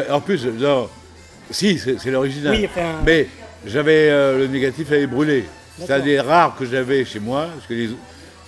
[0.09, 0.89] En plus, non.
[1.51, 2.53] Si, c'est l'original.
[2.55, 3.27] Oui, enfin- Mais
[3.65, 5.45] j'avais euh, le négatif avait brûlé.
[5.79, 7.89] C'est un des rares que j'avais chez moi, parce que les,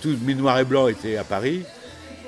[0.02, 1.62] tous mes noirs et blancs étaient à Paris.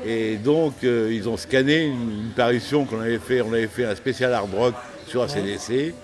[0.06, 3.42] Et donc, euh, ils ont scanné une, une parution qu'on avait fait.
[3.42, 4.74] On avait fait un spécial hard rock
[5.06, 5.94] sur ACDC.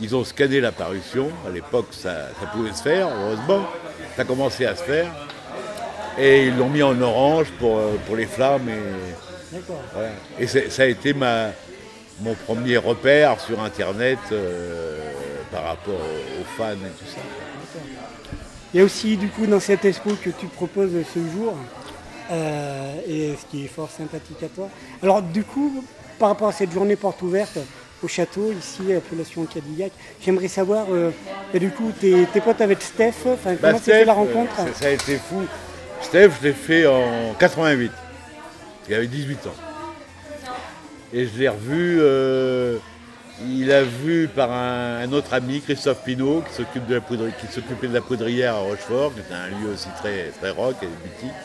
[0.00, 1.30] Ils ont scanné la parution.
[1.46, 3.66] À l'époque, ça, ça pouvait se faire, heureusement.
[4.16, 5.06] Ça a commencé à se faire.
[6.18, 8.68] Et ils l'ont mis en orange pour, euh, pour les flammes.
[8.68, 9.58] Et,
[9.92, 10.10] voilà.
[10.38, 11.50] Et ça a été ma,
[12.20, 15.12] mon premier repère sur Internet euh,
[15.50, 17.20] par rapport aux, fans et tout ça.
[18.72, 21.54] Il y a aussi du coup dans cette expo que tu proposes ce jour,
[22.30, 24.68] euh, et ce qui est fort sympathique à toi.
[25.02, 25.84] Alors du coup,
[26.18, 27.58] par rapport à cette journée porte ouverte
[28.02, 31.10] au château, ici, appellation Cadillac, j'aimerais savoir, euh,
[31.52, 34.56] et du coup, tes, tes potes avec Steph, Bah, comment c'était la rencontre?
[34.56, 35.42] ça, ça a été fou.
[36.04, 37.90] Steph, je l'ai fait en 88.
[38.88, 39.54] Il avait 18 ans.
[41.12, 42.76] Et je l'ai revu, euh,
[43.46, 47.00] il a vu par un, autre ami, Christophe Pinault, qui s'occupe de la
[47.50, 51.36] s'occupait de la poudrière à Rochefort, qui était un lieu aussi très, rock et boutique,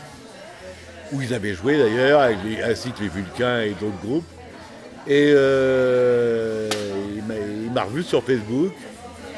[1.11, 2.22] où ils avaient joué d'ailleurs,
[2.68, 4.27] ainsi que les Vulcains et d'autres groupes.
[5.07, 6.69] Et euh,
[7.15, 8.73] il m'a- revu sur Facebook,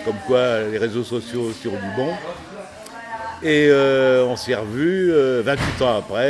[0.05, 2.11] comme quoi les réseaux sociaux ont du bon.
[3.43, 6.27] Et euh, on s'est revus euh, 28 ans après.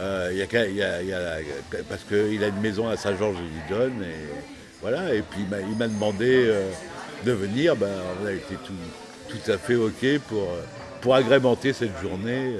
[0.00, 0.46] euh, il y a
[1.88, 4.02] parce qu'il a une maison à Saint-Georges-de-Lidonne.
[4.02, 4.28] Et
[4.82, 5.14] voilà.
[5.14, 6.68] Et puis il m'a- demandé euh,
[7.24, 7.76] de venir.
[7.76, 7.90] Ben,
[8.22, 8.72] on a été tout,
[9.52, 10.48] à fait OK pour,
[11.00, 12.54] pour agrémenter cette journée.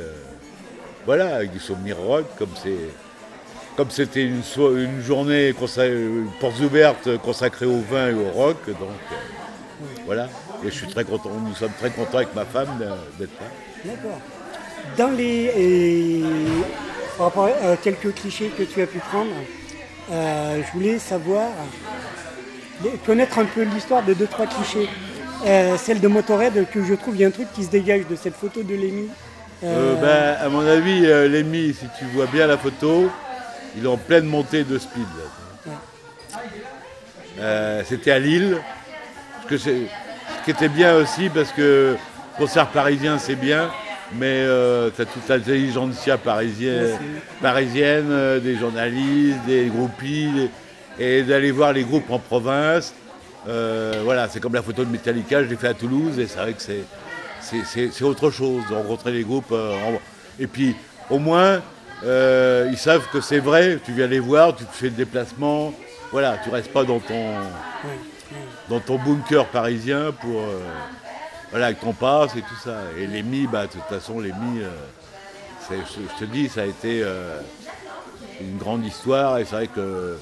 [1.07, 4.43] voilà, avec du souvenirs rock, comme c'était une,
[4.77, 8.91] une journée euh, portes ouvertes consacrée au vin et au rock, donc
[10.05, 10.29] voilà.
[10.65, 12.69] Et je suis très content, nous sommes très contents avec ma femme
[13.19, 13.47] d'être là.
[13.85, 14.21] D'accord.
[14.97, 15.53] Dans les.
[15.57, 16.25] et
[17.17, 19.31] par rapport à quelques clichés que tu as pu prendre,
[20.11, 21.49] euh, je voulais savoir,
[23.07, 24.89] connaître un peu l'histoire de deux, trois clichés.
[25.47, 28.07] Euh, celle de Motorhead, que je trouve, il y a un truc qui se dégage
[28.07, 29.09] de cette photo de Lémi.
[29.63, 33.11] Euh, Euh, ben, à mon avis, euh, Lémi, si tu vois bien la photo,
[33.77, 35.05] il est en pleine montée de speed.
[37.39, 38.59] Euh, C'était à Lille.
[39.43, 39.57] Ce, que
[40.51, 41.97] qui était bien aussi, parce que
[42.37, 43.71] concert parisien, c'est bien,
[44.15, 44.45] mais
[44.97, 46.99] tu as toute l'intelligentsia parisienne,
[47.41, 50.51] parisienne euh, des journalistes, des groupies, des-
[51.05, 52.95] et d'aller voir les groupes en province.
[53.49, 56.39] Euh, voilà, c'est comme la photo de Metallica, je l'ai fait à Toulouse, et c'est
[56.41, 56.85] vrai que c'est
[57.43, 59.53] c'est- c'est c'est autre chose de rencontrer les groupes.
[59.53, 60.01] euh, en-
[60.39, 60.75] et puis,
[61.09, 61.61] au moins,
[62.05, 65.73] euh, ils savent que c'est vrai, tu viens les voir, tu fais le déplacement.
[66.13, 67.15] Voilà, tu restes pas dans ton,
[68.69, 70.41] dans ton bunker parisien pour.
[70.41, 70.61] euh,
[71.51, 72.77] voilà, avec ton passe et tout ça.
[72.97, 74.71] Et l'EMI, bah, de toute façon, l'EMI, euh,
[75.71, 77.41] je, te dis, ça a été euh,
[78.41, 80.17] une grande histoire, et c'est vrai que euh,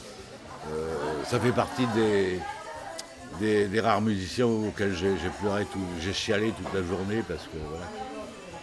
[1.26, 2.38] ça fait partie des,
[3.40, 7.58] des, des rares musiciens auxquels j'ai pleuré, tout, j'ai chialé toute la journée parce que
[7.68, 7.84] voilà.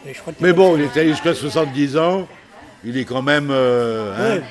[0.08, 2.28] et je crois que Mais bon, il est allé jusqu'à 70 ans,
[2.84, 4.44] il est quand même, hein, Ouais.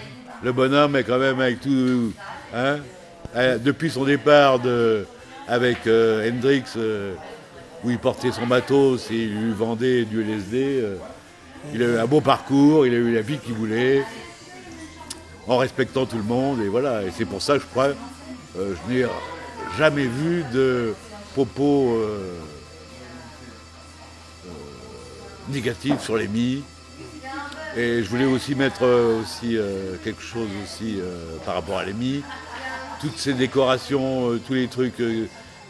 [0.42, 2.12] le bonhomme est quand même avec tout,
[2.54, 2.76] hein,
[3.34, 4.60] depuis son départ
[5.48, 7.14] avec euh, Hendrix, euh,
[7.82, 10.80] où il portait son matos et il lui vendait du LSD.
[10.82, 10.96] euh,
[11.72, 14.04] il a eu un beau parcours, il a eu la vie qu'il voulait,
[15.46, 17.02] en respectant tout le monde, et voilà.
[17.02, 17.88] Et c'est pour ça, je crois,
[18.58, 19.06] euh, je n'ai
[19.78, 20.94] jamais vu de
[21.32, 22.38] propos euh,
[24.46, 24.50] euh,
[25.48, 26.62] négatifs sur les mi.
[27.76, 31.84] Et je voulais aussi mettre euh, aussi euh, quelque chose aussi euh, par rapport à
[31.84, 32.22] l'EMI.
[33.04, 35.26] Toutes ces décorations, euh, tous les trucs euh,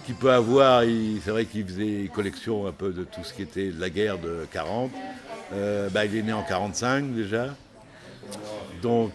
[0.06, 0.82] qu'il peut avoir,
[1.24, 4.18] c'est vrai qu'il faisait collection un peu de tout ce qui était de la guerre
[4.18, 4.92] de 40.
[5.52, 7.48] Euh, bah, il est né en 45 déjà.
[8.82, 9.10] Donc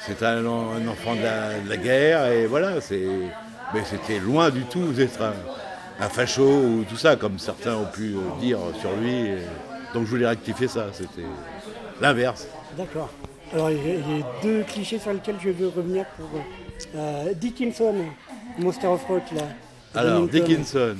[0.00, 1.22] c'est un, en- un enfant de
[1.70, 2.72] la, guerre et voilà,
[3.72, 5.32] mais c'était loin du tout d'être un,
[6.04, 9.28] un facho ou tout ça, comme certains ont pu dire sur lui.
[9.94, 11.22] donc je voulais rectifier ça, c'était
[12.00, 12.46] l'inverse.
[12.76, 13.08] D'accord.
[13.52, 13.90] Alors, il y,
[14.22, 16.28] a- deux clichés sur lesquels je veux revenir pour
[16.96, 17.94] euh, Dickinson,
[18.58, 19.42] Monster of Rock, là.
[19.94, 20.26] Alors.
[20.26, 20.96] Dickinson.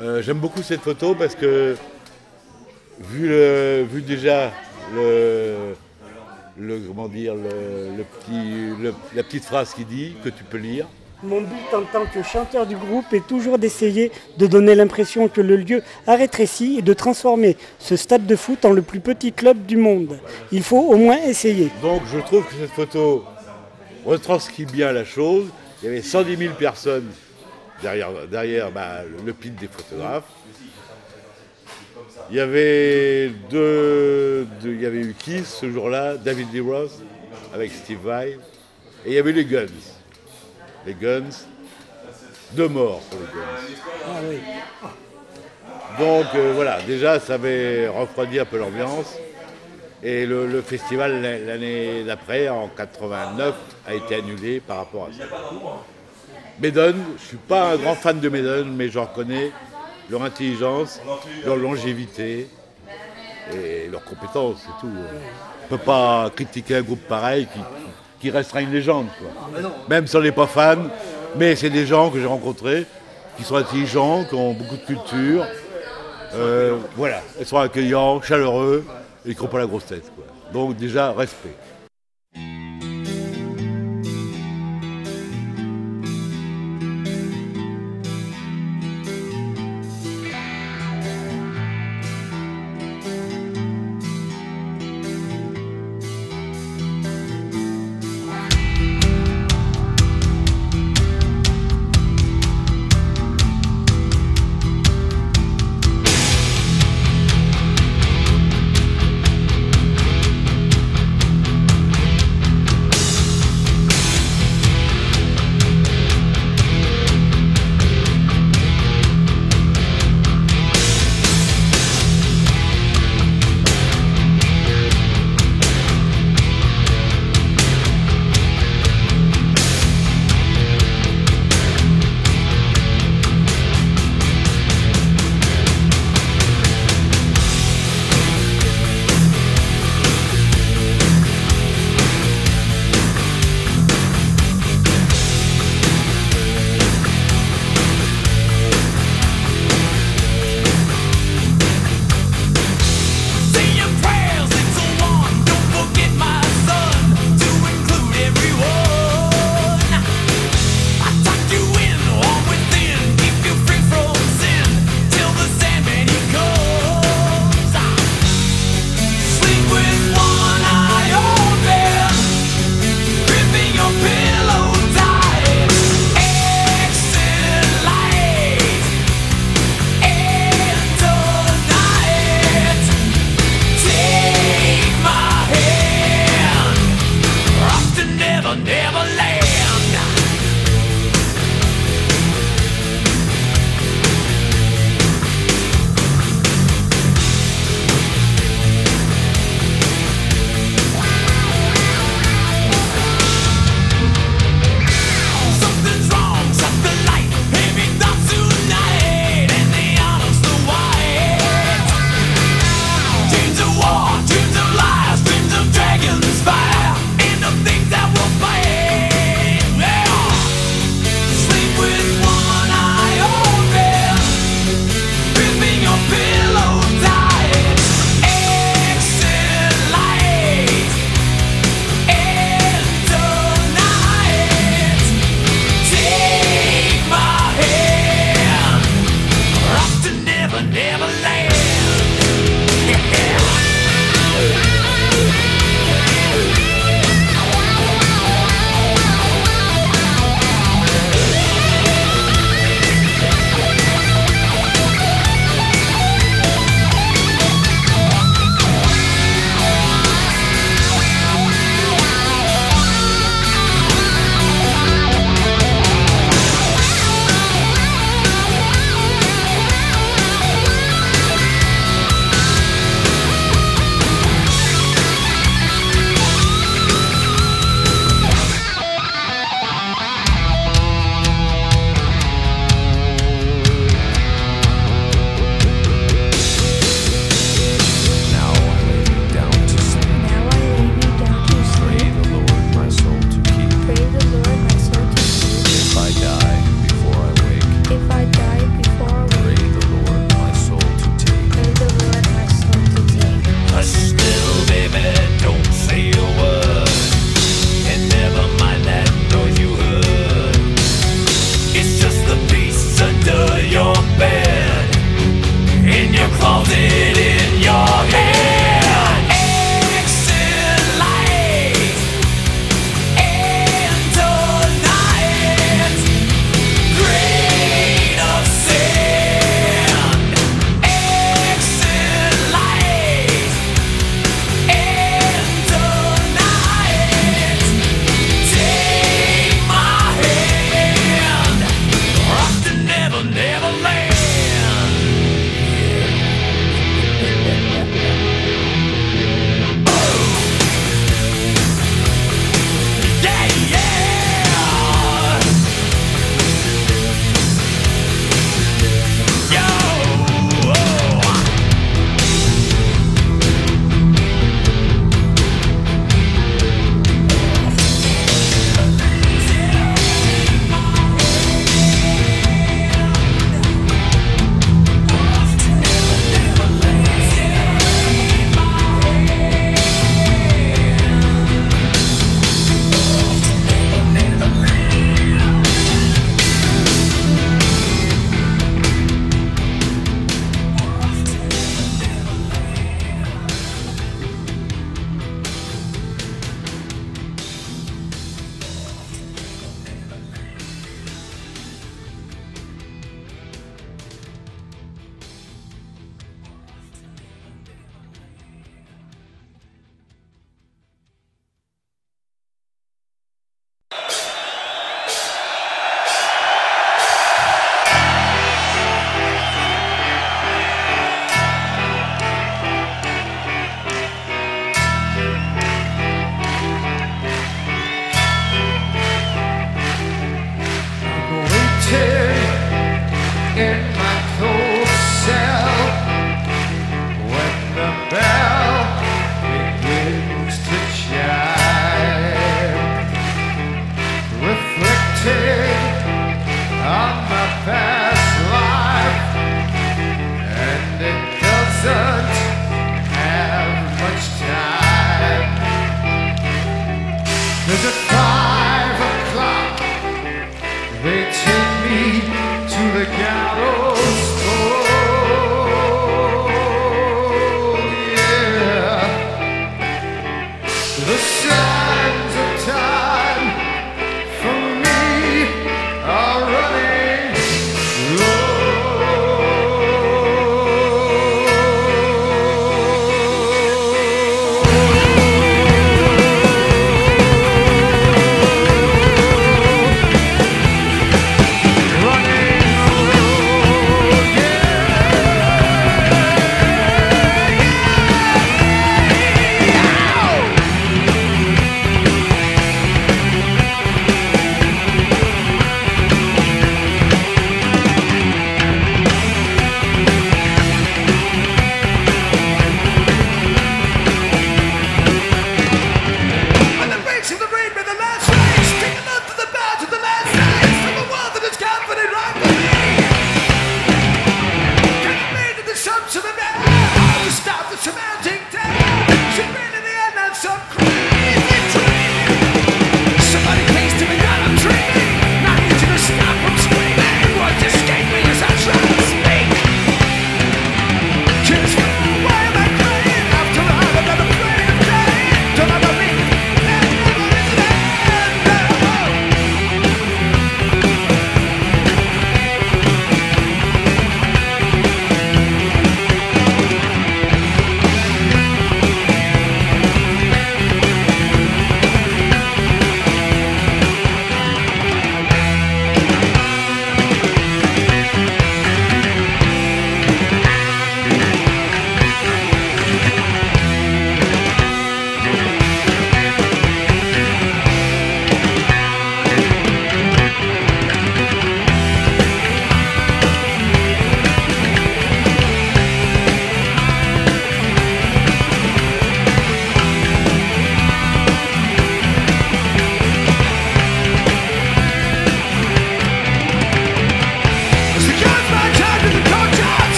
[0.00, 1.76] Euh, J'aime beaucoup cette photo parce que
[3.00, 4.52] vu, le, vu déjà
[4.94, 5.74] le,
[6.56, 10.86] le comment dire le, le petit, la petite phrase qui dit que tu peux lire.
[11.24, 15.40] Mon but en tant que chanteur du groupe est toujours d'essayer de donner l'impression que
[15.40, 19.32] le lieu a rétréci et de transformer ce stade de foot en le plus petit
[19.32, 20.18] club du monde.
[20.52, 21.70] Il faut au moins essayer.
[21.82, 23.24] Donc je trouve que cette photo
[24.06, 25.46] retranscrit bien la chose.
[25.82, 27.06] Il y avait 110 000 personnes
[27.82, 30.24] derrière, bah, le pit des photographes.
[32.30, 36.92] Il y avait deux, deux- il y avait eu Kiss ce jour-là, David Lee Roth
[37.54, 38.32] avec Steve Vai,
[39.04, 39.66] et il y avait les Guns.
[40.88, 41.28] Les Guns,
[42.52, 44.48] deux morts pour les Guns.
[44.82, 44.88] Ah.
[45.98, 49.14] Donc euh, voilà, déjà ça avait refroidi un peu l'ambiance.
[50.02, 53.54] Et le, le festival l'année- d'après, en 89,
[53.86, 55.24] a été annulé par rapport à ça.
[56.58, 59.52] Maiden, je suis pas un grand fan de Maiden, mais je reconnais
[60.08, 61.00] leur intelligence,
[61.44, 62.48] leur longévité
[63.52, 64.90] et leurs compétences, c'est tout.
[64.90, 67.58] On ne peut pas critiquer un groupe pareil qui,
[68.20, 69.06] qui restera une légende.
[69.18, 69.60] quoi.
[69.88, 70.88] Même si on n'est pas fan,
[71.36, 72.86] mais c'est des gens que j'ai rencontrés
[73.36, 75.46] qui sont intelligents, qui ont beaucoup de culture.
[76.34, 78.84] Euh, voilà, ils sont accueillants, chaleureux
[79.26, 80.10] et qui n'ont pas la grosse tête.
[80.14, 80.24] quoi.
[80.52, 81.54] Donc déjà, respect.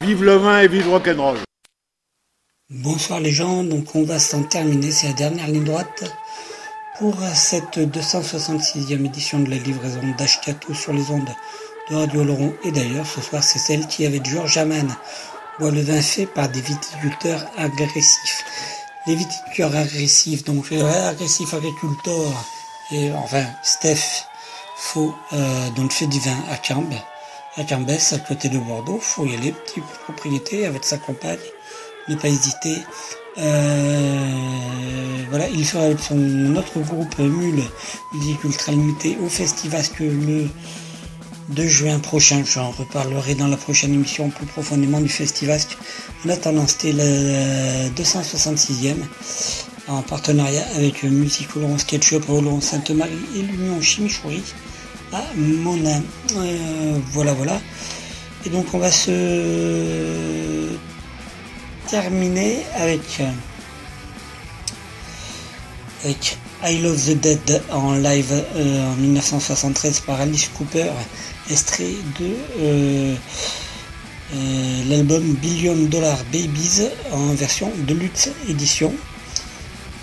[0.00, 1.36] Vive le vin et vive rock'n'roll.
[2.70, 6.04] Bonsoir les gens, donc on va s'en terminer, c'est la dernière ligne droite
[6.98, 11.28] pour cette 266e édition de la livraison d'Ashkatou sur les ondes
[11.90, 14.88] de Radio Laurent et d'ailleurs ce soir c'est celle qui avait Georges Aman,
[15.58, 18.44] boit le vin fait par des viticulteurs agressifs.
[19.06, 22.44] Les viticulteurs agressifs, donc euh, agressifs agriculteurs,
[22.92, 24.24] et enfin Steph
[24.76, 26.94] Faux, euh, donc fait du vin à Cambes,
[27.56, 31.38] à Cambès, à côté de Bordeaux, faut y aller, petite propriété avec sa compagne,
[32.08, 32.78] ne pas hésiter.
[33.38, 37.62] Euh, voilà, il sera avec son notre groupe Mule
[38.12, 40.48] Musique Ultra Limité au festival que le
[41.50, 42.42] 2 juin prochain.
[42.44, 45.60] J'en reparlerai dans la prochaine émission plus profondément du festival.
[46.24, 48.96] En attendant, c'était le 266e
[49.88, 54.42] en partenariat avec Laurent Sketchup, Laurent Sainte-Marie et l'Union Chimichourie
[55.14, 56.02] à Monin.
[56.36, 57.60] Euh, voilà, voilà.
[58.44, 60.70] Et donc on va se
[61.86, 63.22] terminer avec,
[66.02, 70.90] avec I Love the Dead en live euh, en 1973 par Alice Cooper,
[71.50, 73.14] extrait de euh,
[74.88, 78.92] l'album Billion Dollar Babies en version Deluxe édition.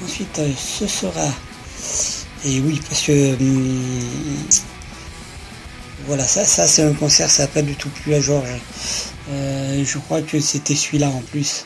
[0.03, 1.27] Ensuite, ce sera,
[2.43, 3.99] et oui, parce que hum,
[6.07, 8.59] voilà, ça, ça c'est un concert, ça n'a pas du tout plu à Georges.
[9.29, 11.65] Euh, je crois que c'était celui-là en plus.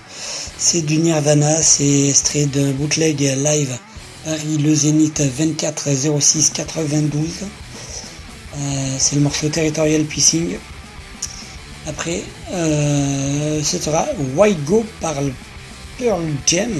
[0.57, 3.77] C'est du Nirvana, c'est extrait de bootleg live
[4.25, 5.89] Paris Le Zénith 24
[6.19, 7.27] 06 92.
[8.57, 10.57] Euh, c'est le morceau Territorial Pissing.
[11.87, 15.15] Après, euh, ce sera White Go par
[15.99, 16.71] Pearl Jam,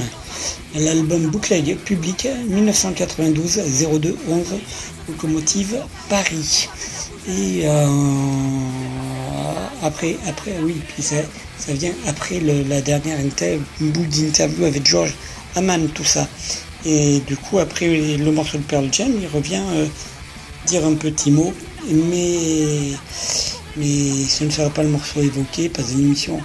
[0.76, 3.62] l'album bootleg public 1992
[4.00, 4.46] 02 11
[5.08, 5.78] locomotive
[6.10, 6.68] Paris.
[7.28, 7.88] Et euh,
[9.82, 11.16] après, après, oui, puis ça,
[11.74, 13.18] vient après le- la dernière
[13.80, 15.14] bout d'interview avec George
[15.56, 16.28] Hamann, tout ça.
[16.86, 17.88] Et du coup, après
[18.18, 19.88] le morceau de Pearl Jam, il revient euh,
[20.68, 21.52] dire un petit mot,
[21.90, 22.92] mais,
[23.76, 26.40] mais ce ne sera pas le morceau évoqué, pas une émission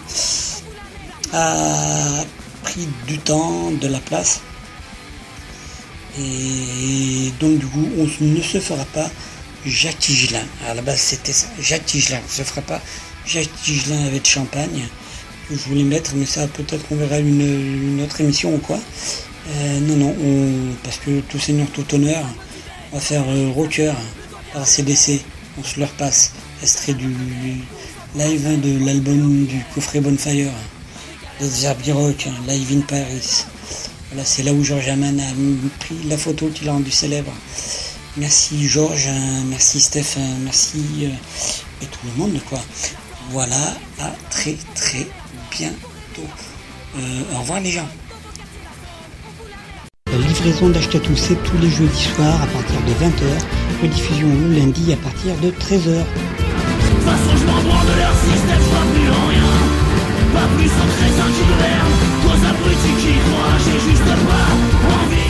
[1.32, 2.24] a
[2.62, 4.40] pris du temps, de la place.
[6.18, 9.10] Et donc du coup, on ne se fera pas
[9.66, 10.44] Jacques Tigelin.
[10.68, 12.20] À la base, c'était ça, Jacques Tigelin.
[12.24, 12.80] On se fera pas
[13.26, 14.88] Jacques Tigelin avec champagne
[15.48, 18.78] que je voulais mettre, mais ça peut-être qu'on verra une, autre émission ou quoi.
[19.48, 22.24] Euh, non, non, on- parce que tout seigneur, tout honneur,
[22.92, 23.92] on va faire euh, rocker
[24.52, 25.20] par CDC.
[25.58, 26.32] On se leur passe.
[26.62, 27.08] Extrait du
[28.16, 30.50] live de l'album du coffret Bonfire
[31.40, 33.44] de Zerbi Rock, Live in Paris.
[34.10, 35.24] Voilà, c'est là où Georges Hamann a
[35.78, 37.32] pris la photo qui l'a rendu célèbre.
[38.20, 39.08] Merci Georges,
[39.48, 42.58] merci Steph, merci euh, et tout le monde quoi.
[43.30, 43.56] Voilà,
[43.98, 45.06] à très très
[45.50, 46.28] bientôt.
[46.98, 47.88] Euh, au revoir les gens.
[50.12, 54.92] La livraison d'Ashkatou, c'est tous les jeudis soirs à partir de 20h, rediffusion le lundi
[54.92, 55.86] à partir de 13h.
[55.86, 56.04] De
[56.90, 59.48] toute façon, je m'en branle de leur système, je crois plus en rien.
[60.34, 61.92] Pas plus en crétin qui gouverne,
[62.22, 65.29] qu'aux abrutis qui croient, j'ai juste pas envie.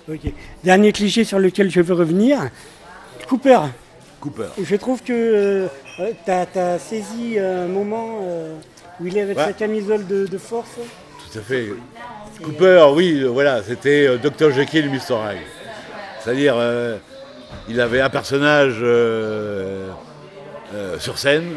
[0.08, 0.32] Ok.
[0.64, 2.52] Dernier cliché sur lequel je veux revenir.
[3.28, 3.62] Cooper.
[4.20, 4.50] Cooper.
[4.62, 8.60] Je trouve que tu as, saisi un moment euh,
[9.00, 9.46] où il est avec Ouais.
[9.46, 10.70] sa camisole de, de force.
[11.32, 11.70] Tout à fait.
[12.44, 14.52] Cooper, oui, euh, voilà, c'était euh, Dr.
[14.52, 15.16] Jekyll Mr.
[15.16, 15.42] Hyde.
[16.20, 16.98] C'est-à-dire, euh,
[17.70, 19.90] il avait un personnage euh,
[20.74, 21.56] euh, sur scène,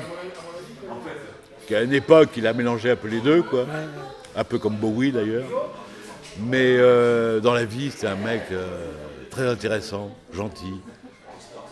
[1.66, 3.66] qu'à une époque, il a mélangé un peu les deux, quoi.
[4.36, 5.44] Un peu comme Bowie d'ailleurs.
[6.38, 8.66] Mais euh, dans la vie, c'était un mec euh,
[9.30, 10.74] très intéressant, gentil,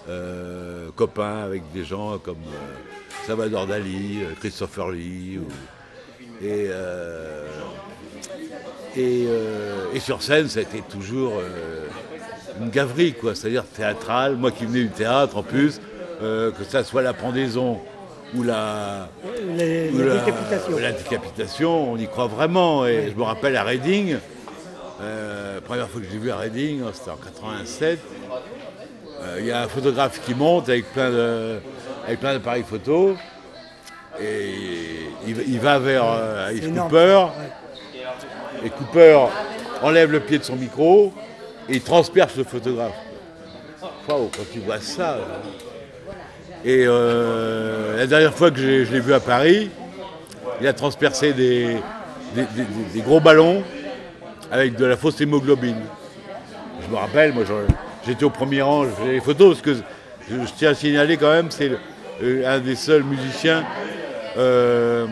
[0.09, 5.39] euh, copain avec des gens comme euh, Salvador Dali, euh, Christopher Lee.
[5.39, 5.49] ou-
[6.45, 7.47] et, euh,
[8.97, 11.87] et, euh, et sur scène, ça a été toujours euh,
[12.61, 13.35] une gaverie, quoi.
[13.35, 14.37] C'est-à-dire théâtral.
[14.37, 15.81] Moi qui venais du théâtre en plus,
[16.21, 17.79] que ça soit la pendaison
[18.35, 19.09] ou la,
[19.57, 20.79] Les- ou la la- décapitation.
[20.79, 22.87] la décapitation, on y croit vraiment.
[22.87, 24.17] Et je me rappelle à Reading,
[25.03, 27.99] euh, première fois que j'ai vu à Reading, hein, c'était en 87.
[29.23, 31.59] euh, Il y a un photographe qui monte avec plein de,
[32.07, 33.17] avec plein d'appareils photo.
[34.21, 34.55] Et
[35.27, 36.65] il, il va vers euh, Alice.
[36.83, 37.27] Cooper.
[38.65, 39.19] Et Cooper
[39.83, 41.13] enlève le pied de son micro
[41.69, 42.93] Et il transperce le photographe.
[44.09, 45.17] Waouh, quand tu vois ça.
[45.17, 45.25] là.
[46.65, 49.71] Et euh, la dernière fois que j'ai- je l'ai vu à Paris,
[50.61, 51.77] il a transpercé des,
[52.35, 53.63] des- des- des- des gros ballons
[54.51, 55.81] avec de la fausse hémoglobine.
[56.83, 57.45] Je me rappelle, moi
[58.07, 59.75] j'étais au premier rang, je faisais les photos, parce que
[60.31, 61.79] je, je tiens à signaler quand même, c'est le-
[62.23, 63.65] un des seuls musiciens,
[64.39, 65.07] euh,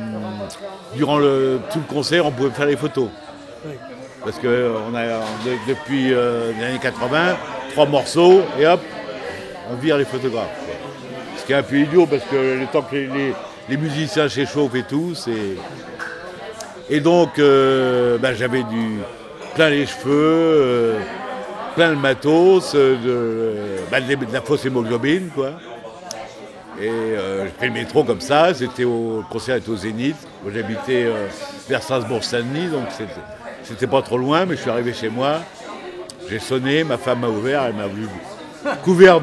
[0.95, 3.09] durant le, tout le concert, on pouvait faire les photos.
[4.25, 7.37] Parce que euh, on a, de- depuis euh, les années 80,
[7.73, 8.81] trois morceaux, et hop,
[9.71, 10.47] on vire les photographes.
[10.65, 10.75] quoi.
[11.39, 13.35] Ce qui est un peu idiot, parce que le temps que les, les-
[13.69, 15.57] les musiciens s'échauffent et tout, c'est...
[16.91, 18.99] Et donc, euh, ben, j'avais du
[19.55, 20.99] plein les cheveux, euh,
[21.77, 22.97] plein le matos, de,
[23.91, 25.53] ben, de, de la fausse hémoglobine, quoi.
[26.83, 30.17] Et euh, j'ai pris le métro comme ça, c'était au le concert était au Zénith.
[30.53, 31.29] J'habitais euh,
[31.69, 35.41] vers Strasbourg-Saint-Denis, donc c'était- pas trop loin, mais je suis arrivé chez moi,
[36.29, 38.09] j'ai sonné, ma femme m'a ouvert, elle m'a vu
[38.83, 39.21] couvert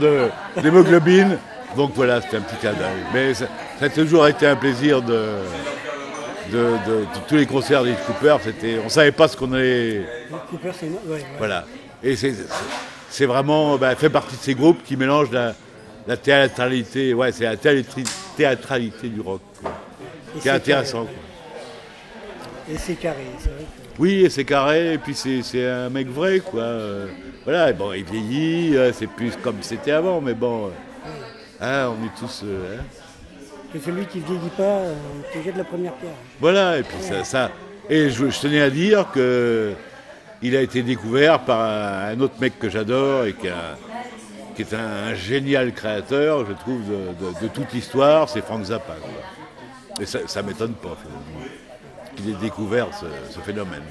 [0.62, 1.38] d'hémoglobine.
[1.76, 2.78] Donc voilà, c'était un petit cadeau.
[3.14, 3.46] Mais ça,
[3.80, 5.26] ça a toujours été un plaisir de,
[6.52, 8.38] de, de- de tous les concerts d'Yves Cooper.
[8.86, 10.02] On savait pas ce qu'on allait.
[10.50, 10.86] Cooper, c'est.
[10.88, 11.26] ouais, ouais.
[11.38, 11.66] Voilà.
[12.04, 15.54] Et c'est vraiment, bah, fait partie de ces groupes qui mélangent la,
[16.10, 17.56] la théâtralité, ouais, c'est la
[18.36, 19.72] théâtralité du rock, quoi,
[20.36, 21.04] Et qui c'est intéressant.
[21.06, 21.16] carré.
[22.66, 22.74] quoi.
[22.74, 23.60] Et c'est carré, c'est vrai.
[23.60, 26.62] que- Oui, et c'est carré, et puis c'est, un mec vrai, quoi.
[26.62, 27.08] Euh,
[27.44, 30.70] voilà, bon, il vieillit, euh, c'est plus comme c'était avant, mais bon, euh,
[31.62, 32.42] hein, on est tous.
[32.44, 32.84] euh, hein.
[33.72, 34.82] Que celui qui vieillit pas,
[35.32, 36.14] te jette la première pierre.
[36.40, 37.52] Voilà, et puis ça, ça-
[37.88, 39.74] et je, je tenais à dire que
[40.42, 43.78] il a été découvert par un, un autre mec que j'adore et qui, a-
[44.60, 48.62] qui est un, un génial créateur, je trouve, de, de- de toute l'histoire, c'est Frank
[48.66, 48.96] Zappa.
[49.00, 50.02] quoi.
[50.04, 51.48] Et ça, ça m'étonne pas, finalement,
[52.16, 53.84] qu'il ait découvert ce, ce phénomène.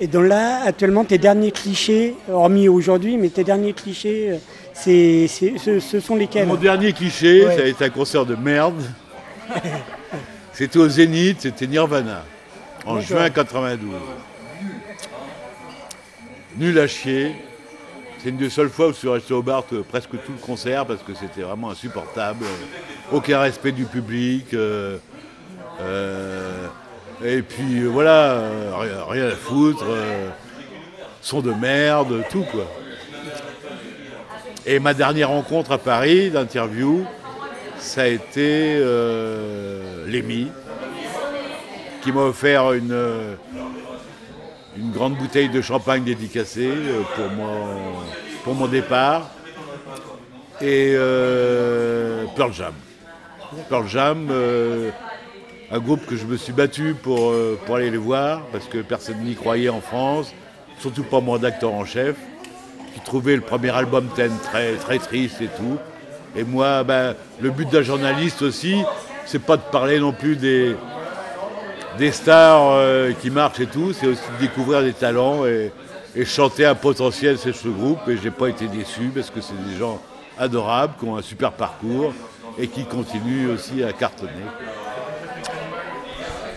[0.00, 4.38] Et donc là, actuellement, tes derniers clichés, hormis aujourd'hui, mais tes derniers clichés,
[4.72, 6.46] c'est, ce, ce sont lesquels?
[6.48, 7.56] Mon dernier cliché, Ouais.
[7.56, 8.82] ça a été un concert de merde.
[10.54, 12.24] C'était au Zénith, c'était Nirvana,
[12.86, 13.90] en juin 92.
[16.56, 17.34] Nul à chier.
[18.18, 20.86] C'est une des seules fois où je suis resté au bar presque tout le concert
[20.86, 22.44] parce que c'était vraiment insupportable.
[23.12, 24.52] Aucun respect du public.
[24.54, 24.96] euh,
[25.80, 26.66] euh,
[27.24, 28.42] et puis euh, voilà,
[29.08, 29.84] rien, à foutre.
[31.20, 32.66] son de merde, tout quoi.
[34.64, 37.06] Et ma dernière rencontre à Paris d'interview,
[37.78, 38.82] ça a été
[40.06, 40.48] Lémi,
[42.02, 42.96] qui m'a offert une,
[44.78, 47.76] une grande bouteille de champagne dédicacée euh, pour mon,
[48.44, 49.30] pour mon départ.
[50.60, 52.72] Et euh, Pearl Jam.
[53.68, 54.90] Pearl Jam, euh,
[55.70, 57.32] un groupe que je me suis battu pour,
[57.64, 60.32] pour aller les voir, parce que personne n'y croyait en France,
[60.78, 62.16] surtout pas mon acteur en chef
[62.94, 65.76] qui trouvait le premier album Ten très, très triste et tout.
[66.34, 68.82] Et moi, ben, le but d'un journaliste aussi,
[69.26, 70.74] c'est pas de parler non plus des,
[71.98, 75.72] des stars euh, qui marchent et tout, c'est aussi de découvrir des talents et,
[76.14, 78.00] et chanter un potentiel c'est ce groupe.
[78.08, 80.00] Et j'ai pas été déçu parce que c'est des gens
[80.38, 82.12] adorables, qui ont un super parcours
[82.58, 84.30] et qui continuent aussi à cartonner.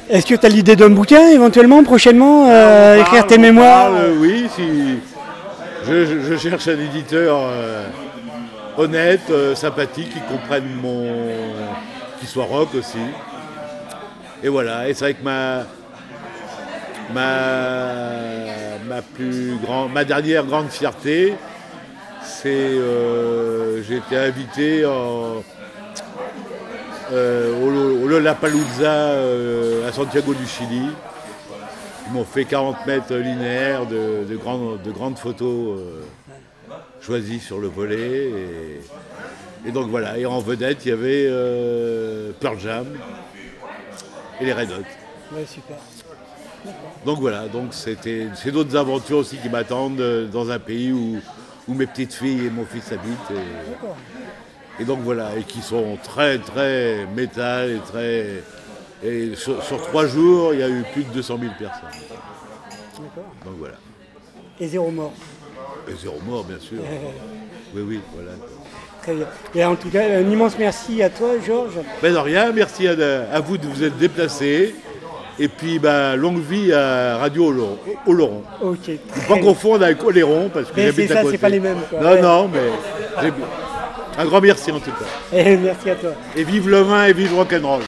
[0.10, 4.48] Est-ce que tu as l'idée d'un bouquin éventuellement prochainement euh, Écrire tes mémoires parle, oui,
[4.56, 4.98] si
[5.88, 7.86] je, je- je cherche un éditeur euh,
[8.78, 11.06] honnête, euh, sympathique, qui comprenne mon.
[12.20, 12.98] qui soit rock aussi.
[14.44, 15.66] Et voilà, et c'est vrai que ma.
[17.14, 18.46] ma.
[18.88, 19.92] ma plus grande.
[19.92, 21.34] ma dernière grande fierté,
[22.24, 22.48] c'est.
[22.50, 25.42] euh, j'ai été invité euh,
[27.62, 30.84] au, au Lollapalooza euh, à Santiago du Chili.
[32.08, 36.02] Ils m'ont fait 40 mètres linéaires de, de grandes, de grandes photos euh,
[37.02, 38.30] choisies sur le volet.
[38.30, 41.30] Et, et donc voilà, et en vedette, il y avait
[42.40, 42.86] Pearl Jam
[44.40, 45.36] et les Red Hot.
[45.36, 45.78] Ouais, super.
[47.06, 51.20] Donc voilà, donc c'était c'est d'autres aventures aussi qui m'attendent euh, dans un pays où,
[51.68, 53.32] où mes petites filles et mon fils habitent.
[53.32, 53.96] Et, D'accord.
[54.80, 58.44] et donc voilà, et qui sont très très métal et très.
[59.02, 61.90] Et sur, sur trois jours, il y a eu plus de 200 000 personnes.
[63.00, 63.32] D'accord.
[63.46, 63.76] Donc voilà.
[64.60, 65.14] Et zéro mort.
[65.88, 66.80] Et zéro mort, bien sûr.
[67.76, 68.32] Oui, oui, voilà.
[69.02, 69.26] Très bien.
[69.56, 71.80] Et en tout cas, un immense merci à toi, Georges.
[72.02, 72.94] Ben de rien, merci à,
[73.34, 74.76] à vous de vous être déplacés.
[75.42, 77.54] Et puis, ben, longue vie à Radio
[78.06, 78.44] Oloron.
[78.62, 78.92] Ok.
[79.28, 81.32] Pas confondre avec Oléron, parce que j'habite à ça, côté.
[81.32, 82.02] c'est pas les mêmes, quoi.
[82.02, 82.22] Non, Ouais.
[82.22, 83.30] non, mais
[84.18, 85.06] un grand merci en tout cas.
[85.38, 86.12] Et merci à toi.
[86.36, 87.84] Et vive le vin et vive le rock'n'roll.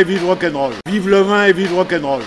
[0.00, 0.72] Et vive rock'n'roll.
[0.86, 2.22] Vive le vin et vive rock'n'roll.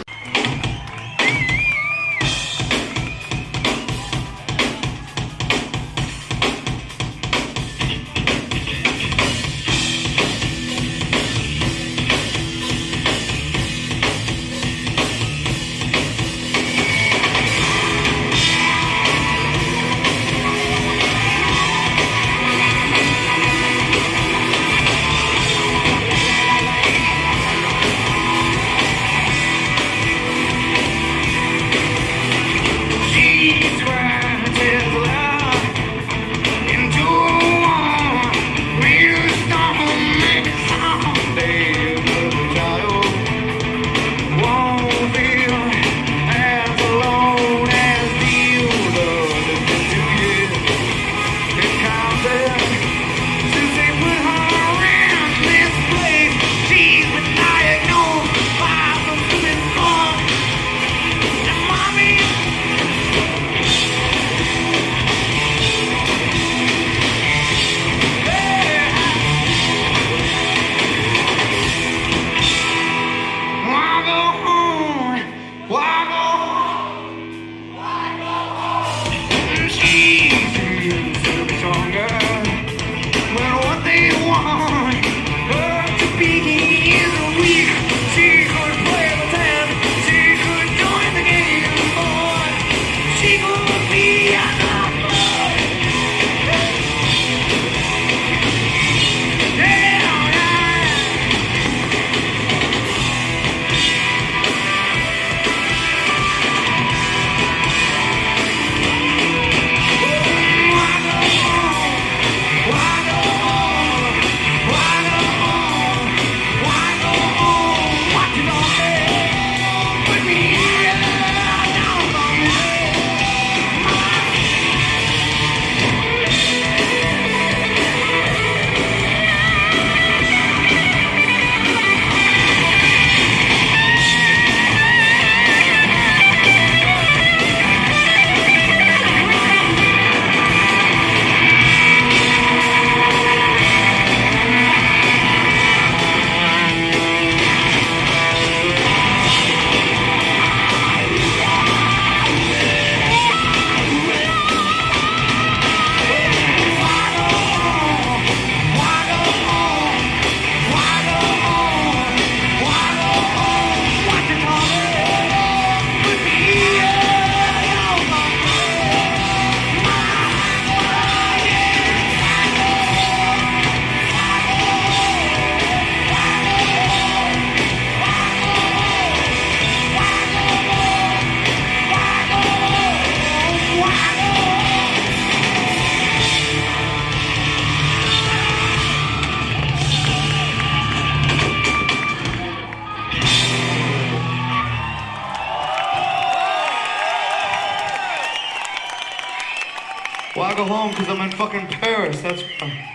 [200.35, 202.19] Well, I go home because I'm in fucking Paris.
[202.22, 202.89] That's why.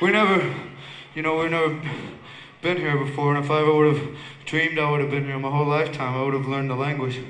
[0.00, 0.54] We never,
[1.14, 1.82] you know, we've never
[2.62, 4.16] been here before, and if I ever would have
[4.46, 7.20] dreamed I would have been here my whole lifetime, I would have learned the language.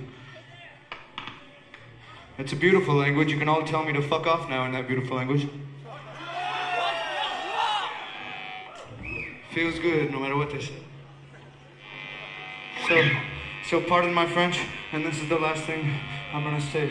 [2.36, 3.32] It's a beautiful language.
[3.32, 5.48] You can all tell me to fuck off now in that beautiful language.
[9.52, 10.74] Feels good no matter what they say.
[12.86, 13.02] So,
[13.70, 14.58] so pardon my French,
[14.92, 15.94] and this is the last thing
[16.34, 16.90] I'm gonna say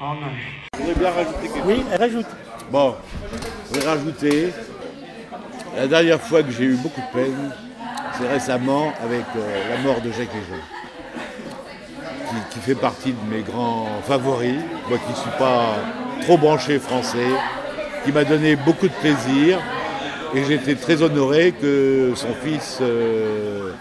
[0.00, 0.38] all night.
[0.76, 1.98] Je voudrais bien rajouter quelque Oui, chose.
[1.98, 2.26] rajoute.
[2.70, 2.94] Bon,
[3.64, 4.52] je voudrais rajouter.
[5.76, 7.52] La dernière fois que j'ai eu beaucoup de peine,
[8.16, 10.62] c'est récemment avec euh, la mort de Jacques Léjean,
[12.28, 15.74] qui, qui fait partie de mes grands favoris, moi qui ne suis pas
[16.22, 17.30] trop branché français,
[18.04, 19.58] qui m'a donné beaucoup de plaisir.
[20.32, 23.72] Et j'étais très honoré que son fils euh,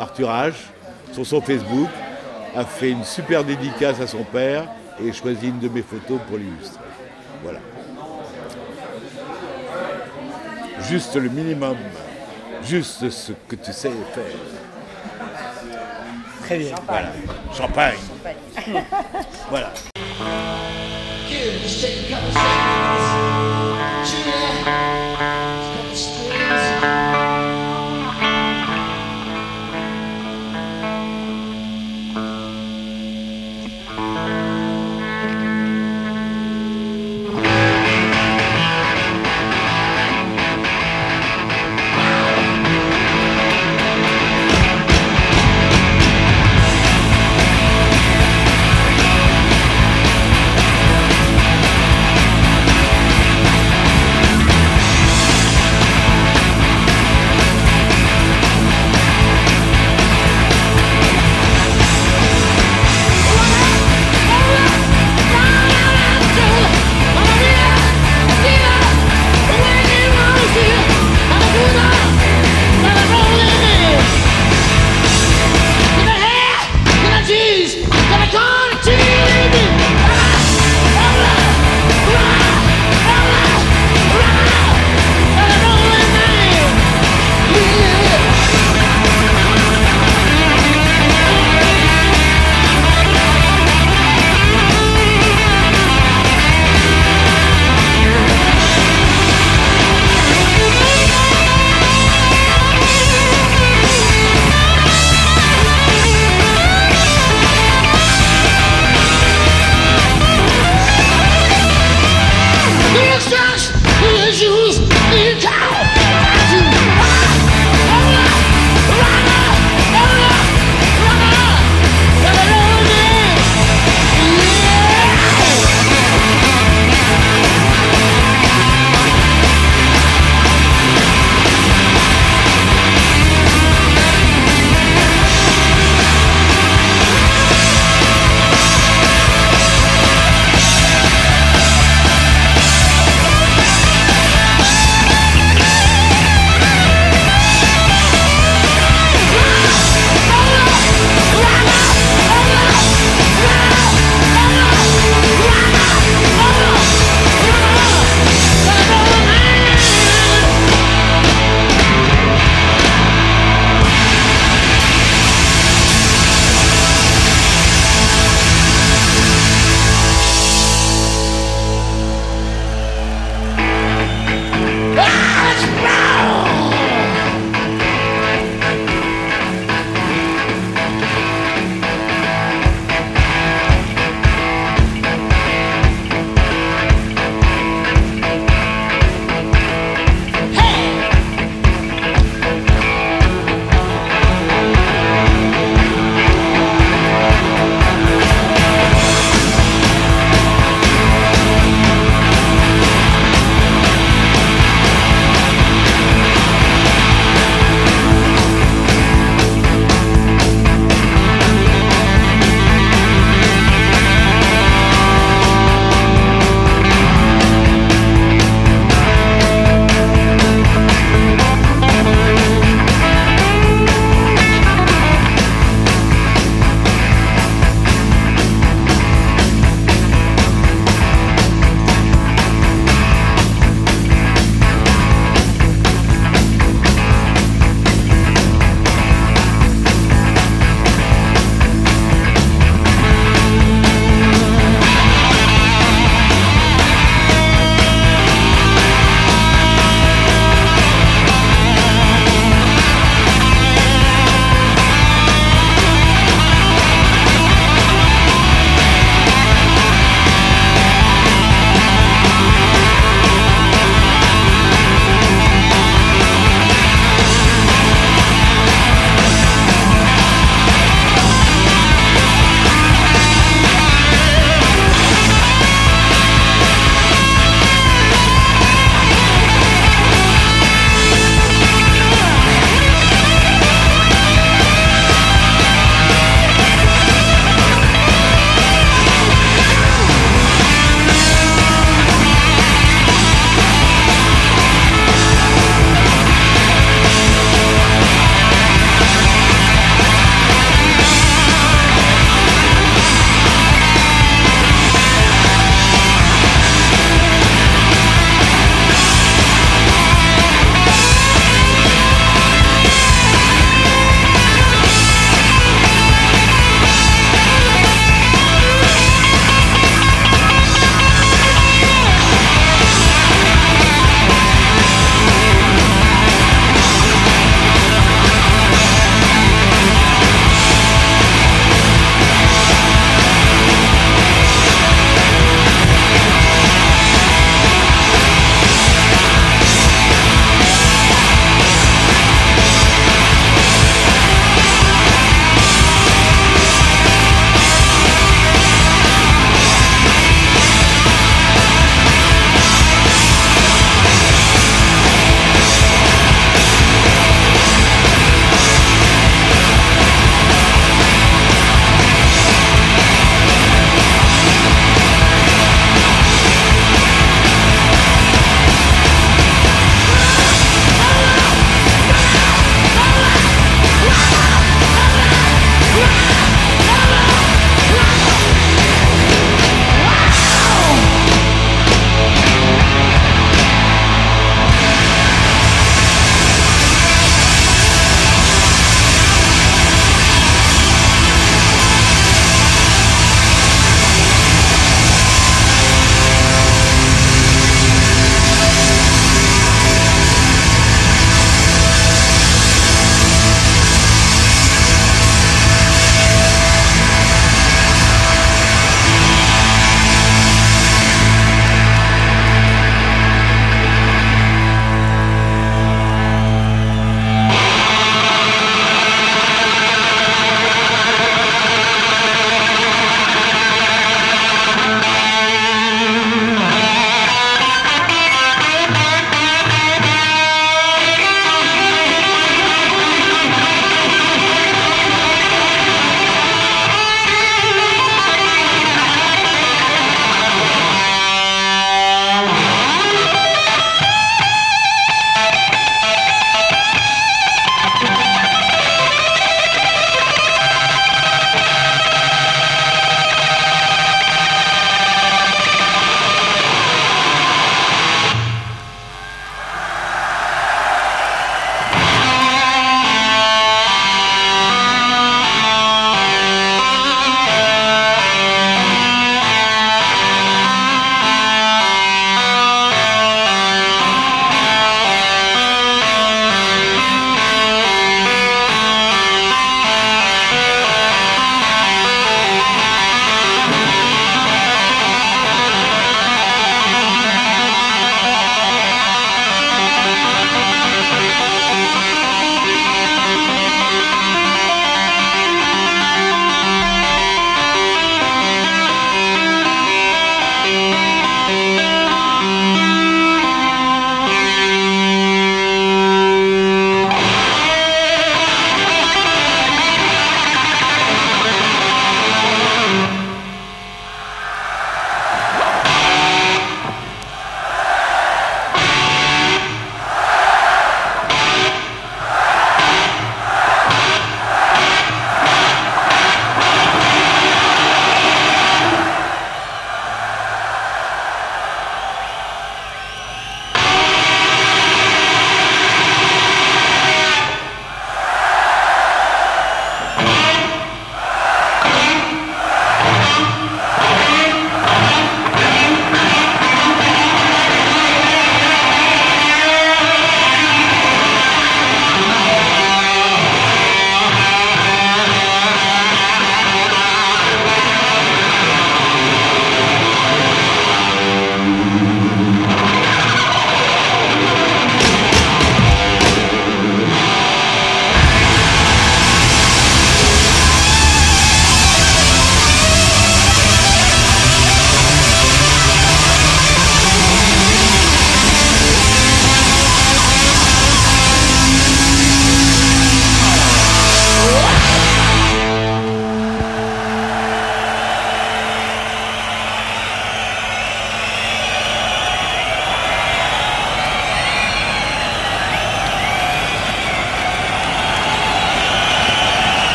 [0.00, 0.54] Arthur H,
[1.12, 1.88] sur son Facebook,
[2.54, 4.68] a fait une super dédicace à son père
[5.02, 6.84] et choisi une de mes photos pour l'illustrer.
[7.42, 7.60] Voilà.
[10.88, 11.76] Juste le minimum.
[12.62, 14.24] Juste ce que tu sais faire.
[16.44, 16.74] Très bien.
[16.86, 17.12] Voilà.
[17.54, 17.98] Champagne.
[19.50, 19.72] voilà.